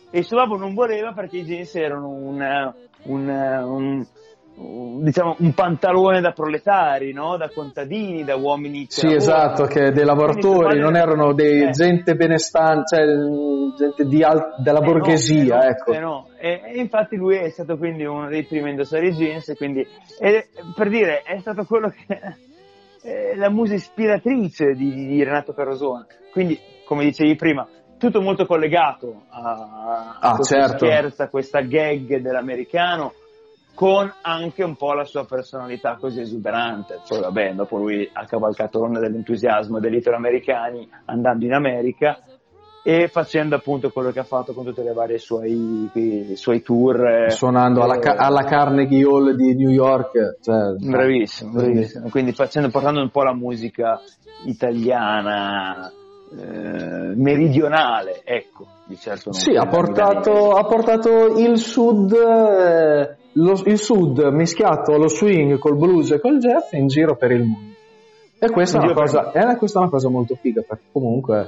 [0.10, 2.74] e il suo babbo non voleva perché i jeans erano un,
[3.04, 4.06] un- un-
[4.60, 7.38] diciamo, un pantalone da proletari, no?
[7.38, 8.88] da contadini, da uomini.
[8.90, 11.70] Sì, esatto, che dei lavoratori non erano dei eh.
[11.70, 15.58] gente benestante, cioè gente al- della eh borghesia.
[15.58, 15.92] No, eh ecco.
[15.92, 16.28] Eh no.
[16.40, 19.86] E, e, infatti lui è stato quindi uno dei primi a indossare i jeans, quindi,
[20.20, 22.20] e, per dire, è stato quello che
[23.02, 26.08] è la musa ispiratrice di, di Renato Carosone.
[26.32, 27.68] Quindi, come dicevi prima,
[28.00, 30.86] tutto molto collegato a, a ah, questa certo.
[30.86, 33.14] scherza, a questa gag dell'americano
[33.78, 37.02] con anche un po' la sua personalità così esuberante.
[37.08, 42.20] Poi vabbè, dopo lui ha cavalcato l'onda dell'entusiasmo degli italoamericani andando in America
[42.82, 45.92] e facendo appunto quello che ha fatto con tutte le varie suoi,
[46.34, 47.06] suoi tour.
[47.06, 50.38] Eh, Suonando alla, ca- alla, Carnegie Hall di New York.
[50.42, 52.10] Cioè, bravissimo, bravissimo.
[52.10, 54.02] Quindi facendo, portando un po' la musica
[54.46, 55.88] italiana,
[56.36, 59.32] eh, meridionale, ecco, di certo.
[59.34, 62.12] sì, ha portato, ha portato, il sud...
[62.12, 67.32] Eh, lo, il sud mischiato allo swing col blues e col jazz in giro per
[67.32, 67.76] il mondo.
[68.40, 71.48] E questa, è una, cosa, è, questa è una cosa molto figa perché comunque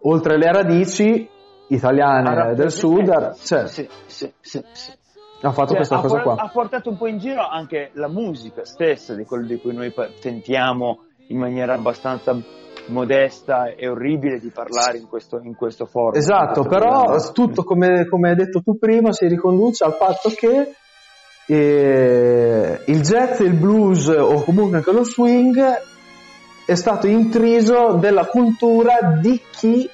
[0.00, 1.28] oltre le radici
[1.68, 4.62] italiane ah, del sud cioè, sì, sì, sì,
[5.40, 6.44] ha fatto cioè, questa ha cosa por- qua.
[6.44, 9.92] Ha portato un po' in giro anche la musica stessa di quello di cui noi
[10.20, 12.38] tentiamo in maniera abbastanza
[12.88, 16.16] modesta e orribile di parlare in questo, in questo forum.
[16.16, 20.74] Esatto, però tutto come, come hai detto tu prima si riconduce al fatto che
[21.46, 25.58] e il jazz, il blues o comunque anche lo swing
[26.66, 29.88] è stato intriso della cultura di chi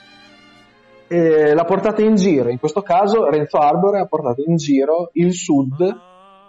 [1.09, 2.49] eh, l'ha portata in giro.
[2.49, 5.95] In questo caso Renzo Arbore ha portato in giro il sud,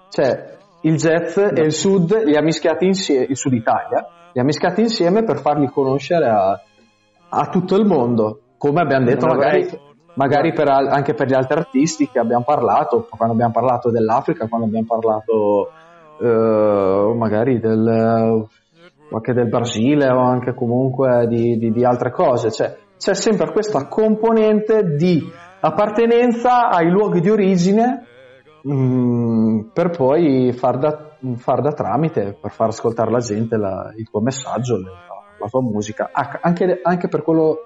[0.10, 4.44] cioè il jazz e il sud li ha mischiati insieme, il sud Italia, li ha
[4.44, 6.62] mischiati insieme per farli conoscere a,
[7.30, 8.40] a tutto il mondo.
[8.58, 13.34] Come abbiamo detto, magari magari per, anche per gli altri artisti che abbiamo parlato, quando
[13.34, 15.72] abbiamo parlato dell'Africa, quando abbiamo parlato
[16.20, 18.48] eh, magari del,
[19.12, 23.88] anche del Brasile o anche comunque di, di, di altre cose, cioè, c'è sempre questa
[23.88, 25.22] componente di
[25.60, 28.06] appartenenza ai luoghi di origine
[28.62, 33.92] mh, mm, per poi far da, far da, tramite, per far ascoltare la gente la,
[33.98, 34.92] il tuo messaggio, la,
[35.40, 37.58] la tua musica, anche, anche per quello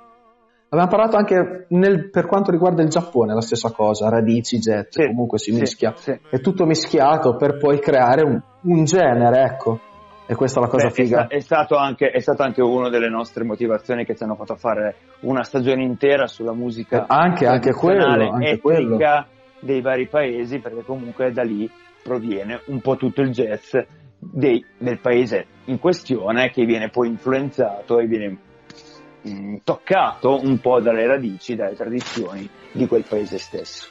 [0.69, 5.05] Abbiamo parlato anche nel, per quanto riguarda il Giappone, la stessa cosa, radici, jet, sì,
[5.05, 5.93] comunque si sì, mischia.
[5.95, 6.19] Sì.
[6.29, 9.79] È tutto mischiato per poi creare un, un genere, ecco.
[10.25, 11.27] E questa è la cosa Beh, figa.
[11.27, 14.95] È, stato anche, è stato anche una delle nostre motivazioni che ci hanno fatto fare
[15.21, 17.05] una stagione intera sulla musica.
[17.07, 18.97] Anche, anche quello, anche quello.
[19.61, 21.69] dei vari paesi, perché comunque da lì
[22.03, 23.73] proviene un po' tutto il jazz
[24.19, 28.37] dei, del paese in questione che viene poi influenzato e viene
[29.21, 33.89] mh, toccato un po' dalle radici, dalle tradizioni di quel paese stesso.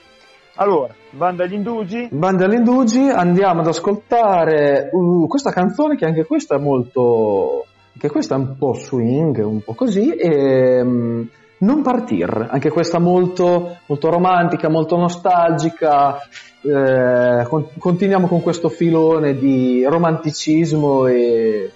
[0.56, 2.08] Allora, banda agli indugi?
[2.10, 7.66] Banda agli indugi, andiamo ad ascoltare uh, questa canzone che anche questa è molto...
[7.98, 10.80] che questa è un po' swing, un po' così, e...
[10.80, 16.18] Um, non partir, anche questa molto, molto romantica, molto nostalgica.
[16.60, 21.70] Eh, con, continuiamo con questo filone di romanticismo e,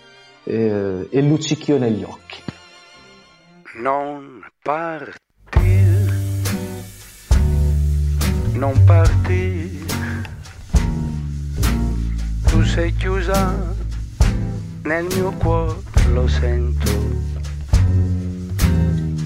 [0.45, 2.43] e, e luccichio negli occhi.
[3.75, 5.15] Non partir,
[8.55, 9.87] non partir,
[12.49, 13.55] tu sei chiusa
[14.83, 15.77] nel mio cuore,
[16.13, 16.91] lo sento,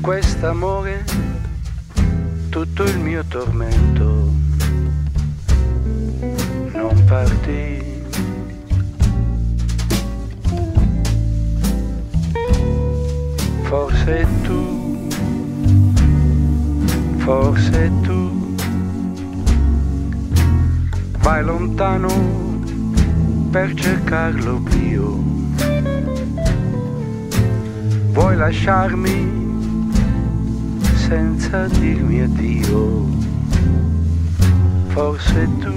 [0.03, 1.05] quest'amore,
[2.51, 4.31] tutto il mio tormento,
[6.75, 7.84] non partir.
[13.75, 15.09] Forse tu,
[17.25, 18.55] forse tu,
[21.19, 22.09] vai lontano
[23.51, 25.21] per cercare l'oblio,
[28.13, 29.19] vuoi lasciarmi
[30.95, 33.09] senza dirmi addio,
[34.87, 35.75] forse tu.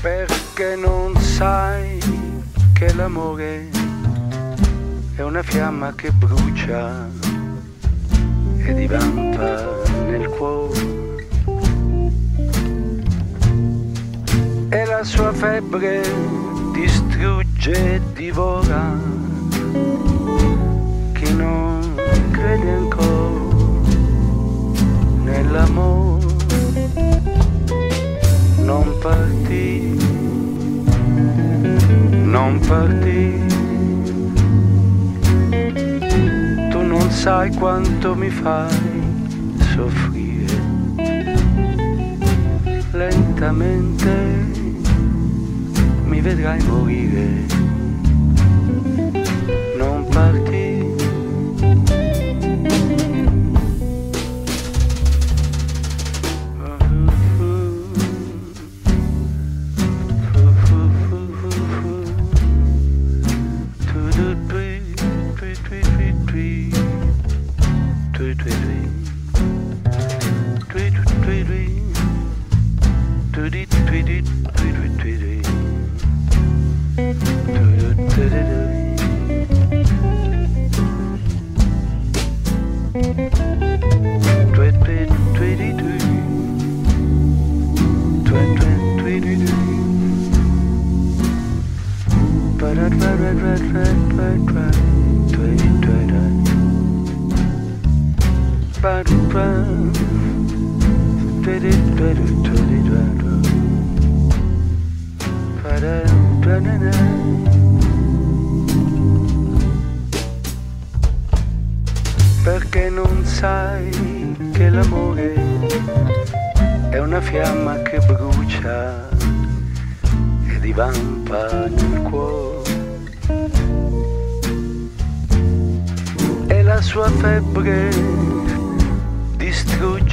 [0.00, 2.15] Perché non sai
[2.78, 3.70] che l'amore
[5.14, 7.08] è una fiamma che brucia
[8.58, 9.64] e divampa
[10.10, 11.24] nel cuore.
[14.68, 16.02] E la sua febbre
[16.74, 19.15] distrugge e divora
[37.26, 38.70] sai quanto mi fai
[39.74, 40.60] soffrire.
[42.92, 44.08] lentamente
[46.04, 47.46] mi vedrai morire.
[49.76, 50.55] Non parti.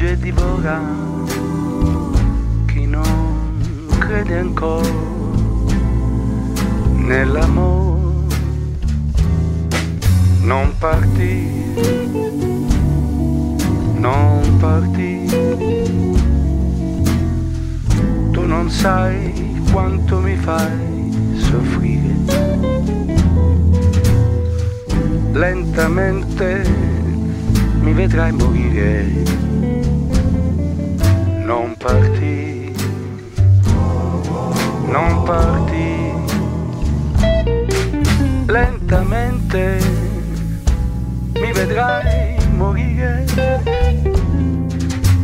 [0.04, 0.82] Distrugge e divora
[2.66, 4.90] chi non crede ancora
[6.96, 8.02] nell'amore.
[10.42, 11.48] Non parti,
[13.94, 15.26] non parti,
[18.32, 22.16] tu non sai quanto mi fai soffrire.
[25.32, 26.64] Lentamente
[27.80, 29.53] mi vedrai morire.
[31.84, 32.74] Non parti,
[34.86, 36.14] non parti,
[38.46, 39.80] lentamente
[41.34, 43.26] mi vedrai morire.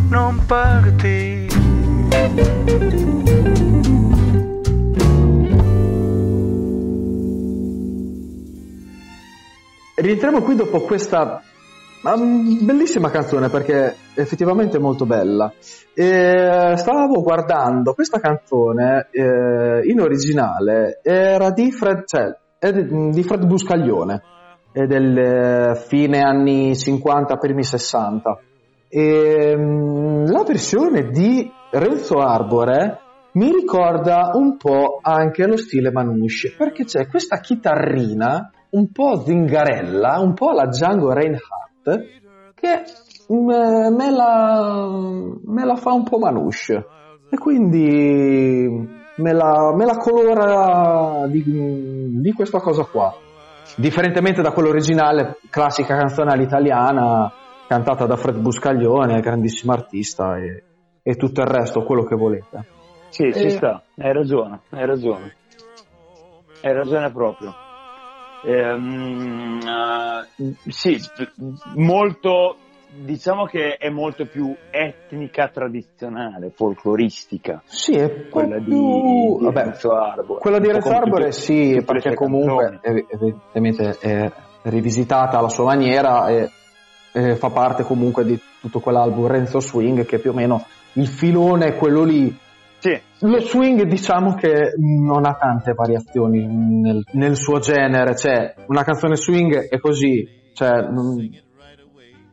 [0.09, 1.47] Non parti.
[9.95, 11.41] Rientriamo qui dopo questa
[12.03, 15.51] um, bellissima canzone perché è effettivamente molto bella.
[15.93, 23.45] E stavo guardando questa canzone eh, in originale, era di Fred, cioè, è di, Fred
[23.45, 24.21] Buscaglione,
[24.71, 28.39] è del eh, fine anni 50, primi 60.
[28.87, 32.99] E, um, la versione di Renzo Arbore
[33.33, 40.19] mi ricorda un po' anche lo stile Manouche perché c'è questa chitarrina un po' zingarella,
[40.19, 42.83] un po' la Django Reinhardt, che
[43.29, 44.87] me, me, la,
[45.45, 46.85] me la fa un po' Manouche.
[47.29, 51.43] E quindi me la, me la colora di,
[52.21, 53.13] di, questa cosa qua.
[53.75, 57.31] Differentemente da quella originale, classica canzone all'italiana,
[57.67, 60.63] cantata da Fred Buscaglione, grandissimo artista, e,
[61.03, 62.65] e tutto il resto, quello che volete.
[63.09, 63.33] Sì, e...
[63.33, 65.35] ci sta, hai ragione, hai ragione.
[66.61, 67.53] Hai ragione proprio.
[68.43, 70.97] Ehm, uh, sì,
[71.75, 72.57] molto,
[72.89, 77.61] diciamo che è molto più etnica tradizionale, folcloristica.
[77.65, 78.63] Sì, è quella più...
[78.63, 80.39] di, di Vabbè, Renzo Arbore.
[80.39, 84.31] Quella di Renzo Arbore sì, perché comunque evidentemente è
[84.63, 86.49] rivisitata alla sua maniera e,
[87.13, 91.67] e, fa parte comunque di tutto quell'album Renzo Swing che più o meno il filone
[91.67, 92.35] è quello lì
[92.79, 92.99] sì.
[93.21, 99.15] Lo swing diciamo che non ha tante variazioni nel, nel suo genere, cioè una canzone
[99.15, 100.87] swing è così, cioè,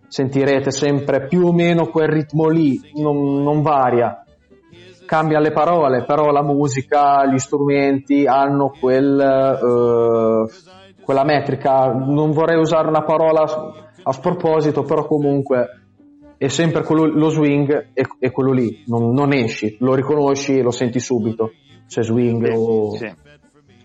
[0.08, 4.22] sentirete sempre più o meno quel ritmo lì, non, non varia.
[5.04, 10.48] Cambia le parole, però la musica, gli strumenti hanno quel, uh,
[11.00, 11.92] quella metrica.
[11.92, 13.44] Non vorrei usare una parola
[14.02, 15.85] a sproposito, però comunque
[16.38, 20.62] è sempre quello, lo swing è, è quello lì, non, non, esci, lo riconosci e
[20.62, 21.52] lo senti subito,
[21.86, 22.96] c'è swing sì, o...
[22.96, 23.24] Sì.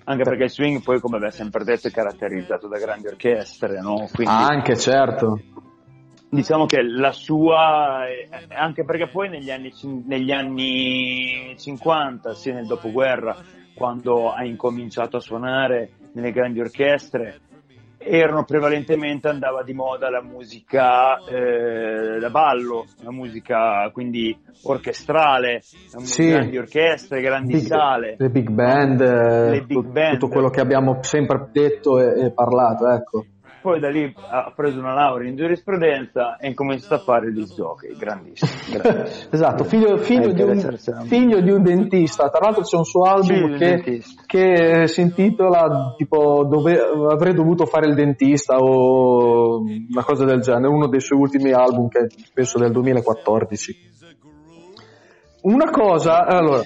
[0.04, 4.10] Anche perché il swing poi, come abbiamo sempre detto, è caratterizzato da grandi orchestre, no?
[4.12, 5.40] Quindi, anche, certo.
[6.28, 8.06] Diciamo che la sua,
[8.50, 9.72] anche perché poi negli anni,
[10.06, 13.38] negli anni 50, sia nel dopoguerra,
[13.76, 17.40] quando ha incominciato a suonare nelle grandi orchestre,
[18.04, 26.00] erano prevalentemente andava di moda la musica eh, da ballo, la musica quindi orchestrale, la
[26.00, 26.30] musica sì.
[26.30, 31.00] grandi orchestre, grandi big, sale, le big band, le big band, tutto quello che abbiamo
[31.02, 33.26] sempre detto e, e parlato, ecco.
[33.62, 37.44] Poi da lì ha preso una laurea in giurisprudenza e ha cominciato a fare gli
[37.44, 38.52] jockey, grandissimo.
[38.82, 39.32] grandissimo.
[39.32, 43.58] esatto, figlio, figlio, di un, figlio, di un, dentista, tra l'altro c'è un suo album
[43.58, 46.78] che, che, si intitola tipo dove,
[47.12, 51.88] avrei dovuto fare il dentista o una cosa del genere, uno dei suoi ultimi album
[51.88, 53.90] che penso del 2014.
[55.44, 56.62] Una cosa, allora,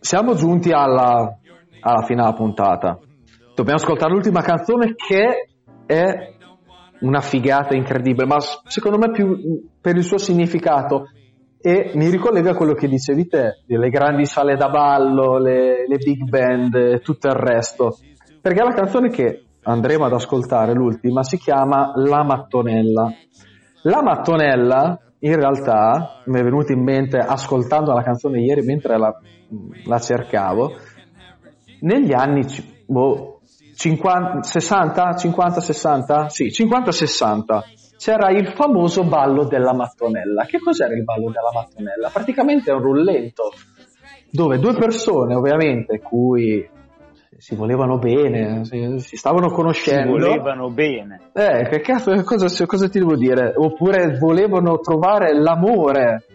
[0.00, 1.38] siamo giunti alla,
[1.80, 2.98] alla fine della puntata.
[3.54, 5.53] Dobbiamo ascoltare l'ultima canzone che
[5.86, 6.32] è
[7.00, 11.06] una figata incredibile, ma secondo me più per il suo significato
[11.60, 15.96] e mi ricollega a quello che dicevi te, le grandi sale da ballo, le, le
[15.96, 17.96] big band e tutto il resto.
[18.40, 23.10] Perché la canzone che andremo ad ascoltare, l'ultima, si chiama La Mattonella.
[23.84, 29.14] La Mattonella, in realtà, mi è venuta in mente ascoltando la canzone ieri mentre la,
[29.86, 30.72] la cercavo,
[31.80, 32.44] negli anni
[32.86, 33.33] boh,
[33.74, 36.28] 50, 60, 50, 60?
[36.28, 40.44] Sì, 50-60 c'era il famoso ballo della mattonella.
[40.44, 42.10] Che cos'era il ballo della mattonella?
[42.12, 43.52] Praticamente è un rullento
[44.30, 46.68] dove due persone, ovviamente, cui
[47.36, 50.18] si volevano bene, si, si stavano conoscendo.
[50.18, 51.30] Si volevano bene.
[51.32, 53.54] Eh, che cazzo, cosa, cosa ti devo dire?
[53.56, 56.26] Oppure volevano trovare l'amore.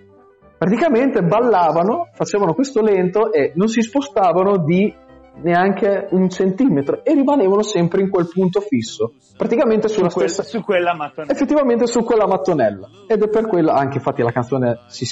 [0.57, 4.93] Praticamente ballavano, facevano questo lento e non si spostavano di
[5.41, 10.47] neanche un centimetro e rimanevano sempre in quel punto fisso, praticamente sulla su quel, stessa
[10.47, 11.34] su quella mattonella.
[11.34, 12.89] Effettivamente su quella mattonella.
[13.07, 15.05] Ed è per quello, anche infatti la canzone si,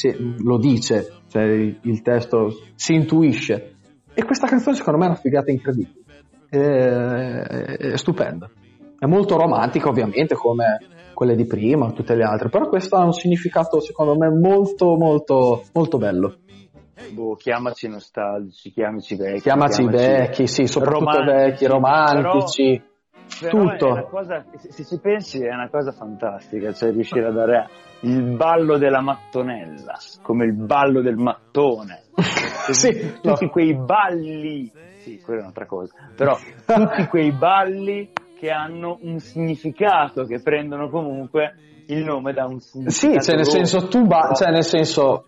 [0.44, 3.76] lo dice, cioè il testo si intuisce.
[4.14, 6.06] E questa canzone secondo me è una figata incredibile.
[6.50, 8.50] È, è, è stupenda.
[9.00, 10.80] È molto romantica ovviamente come
[11.14, 15.64] quelle di prima, tutte le altre, però questo ha un significato secondo me molto molto
[15.74, 16.36] molto bello.
[17.12, 19.42] Boh, chiamaci nostalgici, chiamaci vecchi.
[19.42, 22.84] Chiamaci, chiamaci vecchi, sì, soprattutto vecchi, romantici.
[23.40, 24.08] Però, tutto.
[24.10, 27.70] Cosa, se ci pensi è una cosa fantastica, cioè riuscire a dare
[28.02, 32.04] il ballo della mattonella, come il ballo del mattone.
[32.72, 33.52] sì, tutti no.
[33.52, 36.36] quei balli, sì, quella è un'altra cosa, però
[36.66, 41.56] tutti quei balli che hanno un significato, che prendono comunque
[41.88, 43.20] il nome da un significato.
[43.20, 45.26] Sì, cioè nel senso tu ba- cioè nel senso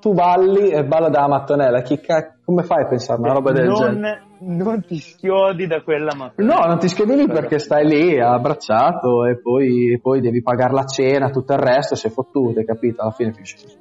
[0.00, 3.66] tu balli e balla dalla mattonella, chi ca- come fai a pensare una roba del
[3.66, 4.22] non, genere?
[4.40, 6.54] Non ti schiodi da quella mattonella.
[6.54, 10.84] No, non ti schiodi lì perché stai lì abbracciato e poi, poi devi pagare la
[10.84, 13.02] cena, tutto il resto, sei fottuto, hai capito?
[13.02, 13.78] Alla fine finisce così.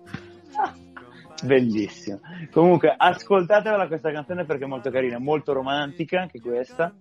[1.41, 2.19] Bellissimo.
[2.51, 6.93] Comunque, ascoltatela questa canzone perché è molto carina, molto romantica anche questa.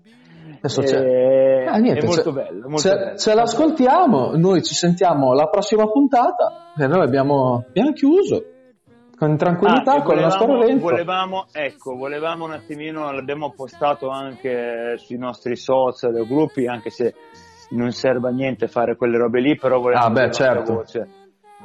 [0.59, 0.97] Adesso c'è.
[0.97, 1.67] E...
[1.67, 2.69] Ah, niente, è molto bello.
[2.69, 3.17] Molto se, bello.
[3.19, 8.45] se l'ascoltiamo, noi ci sentiamo alla prossima puntata e noi abbiamo, abbiamo chiuso
[9.19, 10.83] con tranquillità, ah, con la storia lenta.
[10.83, 17.15] Volevamo, ecco, volevamo un attimino, l'abbiamo postato anche sui nostri social o gruppi, anche se
[17.71, 20.75] non serve a niente fare quelle robe lì, però volevamo ah, beh, certo.
[20.75, 21.09] voce.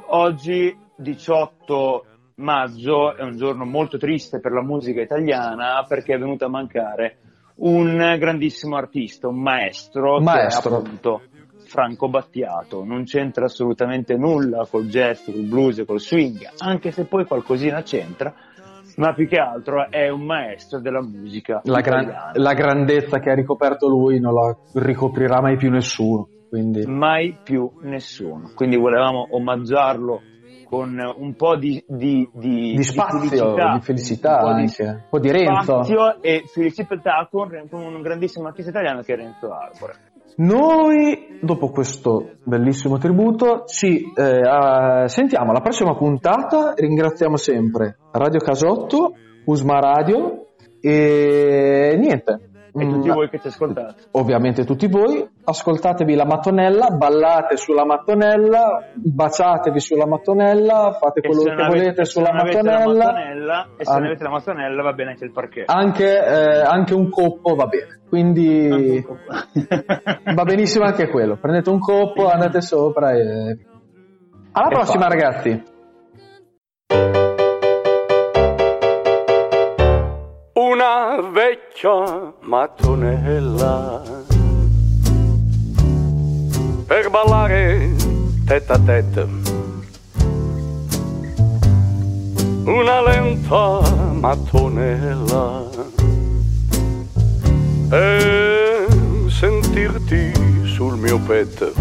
[0.06, 2.04] Oggi, 18
[2.36, 7.18] maggio, è un giorno molto triste per la musica italiana perché è venuto a mancare
[7.56, 10.78] un grandissimo artista, un maestro, maestro.
[10.78, 11.22] appunto
[11.74, 17.24] Franco Battiato, non c'entra assolutamente nulla col jazz, col blues, col swing, anche se poi
[17.24, 18.32] qualcosina c'entra,
[18.94, 21.62] ma più che altro è un maestro della musica.
[21.64, 26.28] La, gran- la grandezza che ha ricoperto lui non la ricoprirà mai più nessuno.
[26.48, 26.86] Quindi.
[26.86, 28.52] Mai più nessuno.
[28.54, 30.20] Quindi volevamo omaggiarlo
[30.66, 35.18] con un po' di, di, di, di spazio, di felicità, felicità un anche, un po'
[35.18, 35.82] di Renzo.
[35.82, 40.12] Spazio e felicità con, con un grandissimo artista italiano che è Renzo Arbore.
[40.36, 46.74] Noi, dopo questo bellissimo tributo, ci eh, sentiamo alla prossima puntata.
[46.76, 49.14] Ringraziamo sempre Radio Casotto,
[49.44, 50.48] Usma Radio
[50.80, 52.53] e niente.
[52.76, 54.08] E tutti mm, voi che ci ascoltate.
[54.12, 55.24] Ovviamente tutti voi.
[55.44, 62.32] Ascoltatevi la mattonella, ballate sulla mattonella, baciatevi sulla mattonella, fate quello che avete, volete sulla
[62.32, 62.84] mattonella.
[62.84, 63.68] mattonella.
[63.76, 65.70] E se non avete la mattonella va bene anche il parquet.
[65.70, 68.00] Anche, eh, anche un coppo va bene.
[68.08, 69.04] Quindi
[70.34, 71.36] va benissimo anche quello.
[71.36, 73.56] Prendete un coppo, andate sopra e...
[74.50, 75.08] Alla e prossima fa.
[75.08, 75.72] ragazzi.
[80.64, 84.00] Una vecchia mattonella
[86.86, 87.94] per ballare
[88.46, 89.28] tête a tête.
[92.64, 93.80] Una lenta
[94.12, 95.68] mattonella
[97.90, 98.86] e
[99.28, 100.32] sentirti
[100.64, 101.72] sul mio petto.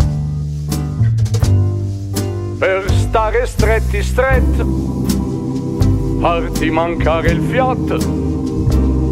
[2.59, 4.63] Per stare stretti stretti,
[6.19, 8.32] farti mancare il fiato,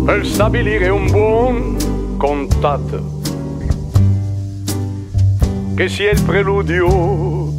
[0.03, 1.77] per stabilire un buon
[2.17, 3.19] contatto.
[5.81, 7.53] che sia il preludio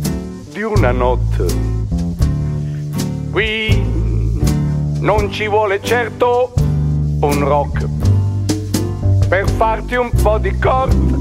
[0.52, 1.44] di una notte.
[3.32, 3.82] Qui
[5.00, 6.52] non ci vuole certo
[7.20, 7.88] un rock
[9.28, 11.14] per farti un po' di corte,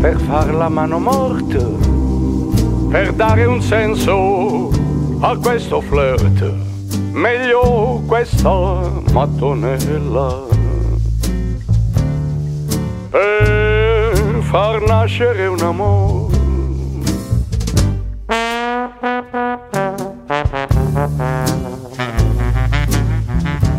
[0.00, 1.66] per far la mano morta,
[2.88, 4.70] per dare un senso
[5.18, 6.75] a questo flirt.
[7.16, 10.44] Meglio questa mattonella
[13.08, 16.36] per far nascere un amore.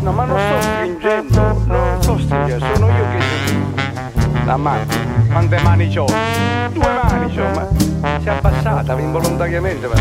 [0.00, 4.46] No, ma non sto stringendo, non sto stringendo, sono io che...
[4.46, 4.84] La mano,
[5.30, 6.06] quante mani c'ho?
[6.72, 7.68] Due mani c'ho, ma
[8.18, 9.94] si è abbassata involontariamente, ma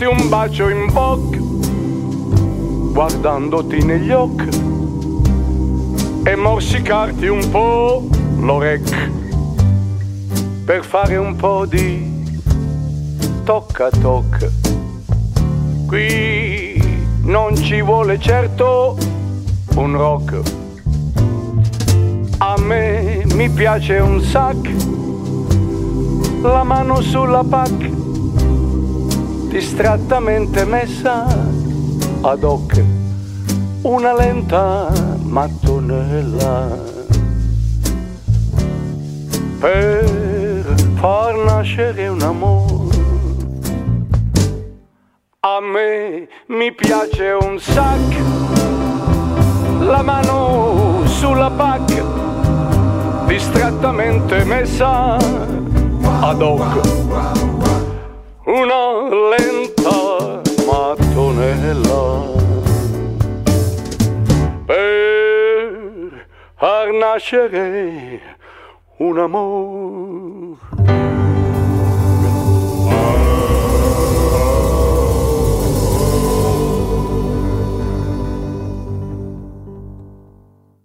[0.00, 1.38] darti un bacio in bocca,
[2.92, 4.48] guardandoti negli occhi
[6.24, 8.96] e morsicarti un po' l'orecchio
[10.64, 12.32] per fare un po' di
[13.44, 14.48] tocca tocca.
[15.86, 16.82] Qui
[17.24, 18.96] non ci vuole certo
[19.74, 20.40] un rock.
[22.38, 24.70] A me mi piace un sac,
[26.40, 27.89] la mano sulla pac,
[29.50, 31.26] distrattamente messa
[32.20, 32.84] ad hoc,
[33.82, 34.92] una lenta
[35.22, 36.68] mattonella
[39.58, 42.96] per far nascere un amore.
[45.40, 48.20] A me mi piace un sac,
[49.80, 52.04] la mano sulla pacca,
[53.26, 55.16] distrattamente messa
[56.20, 57.49] ad hoc.
[67.20, 68.20] Per far nascere
[68.98, 69.79] un amore.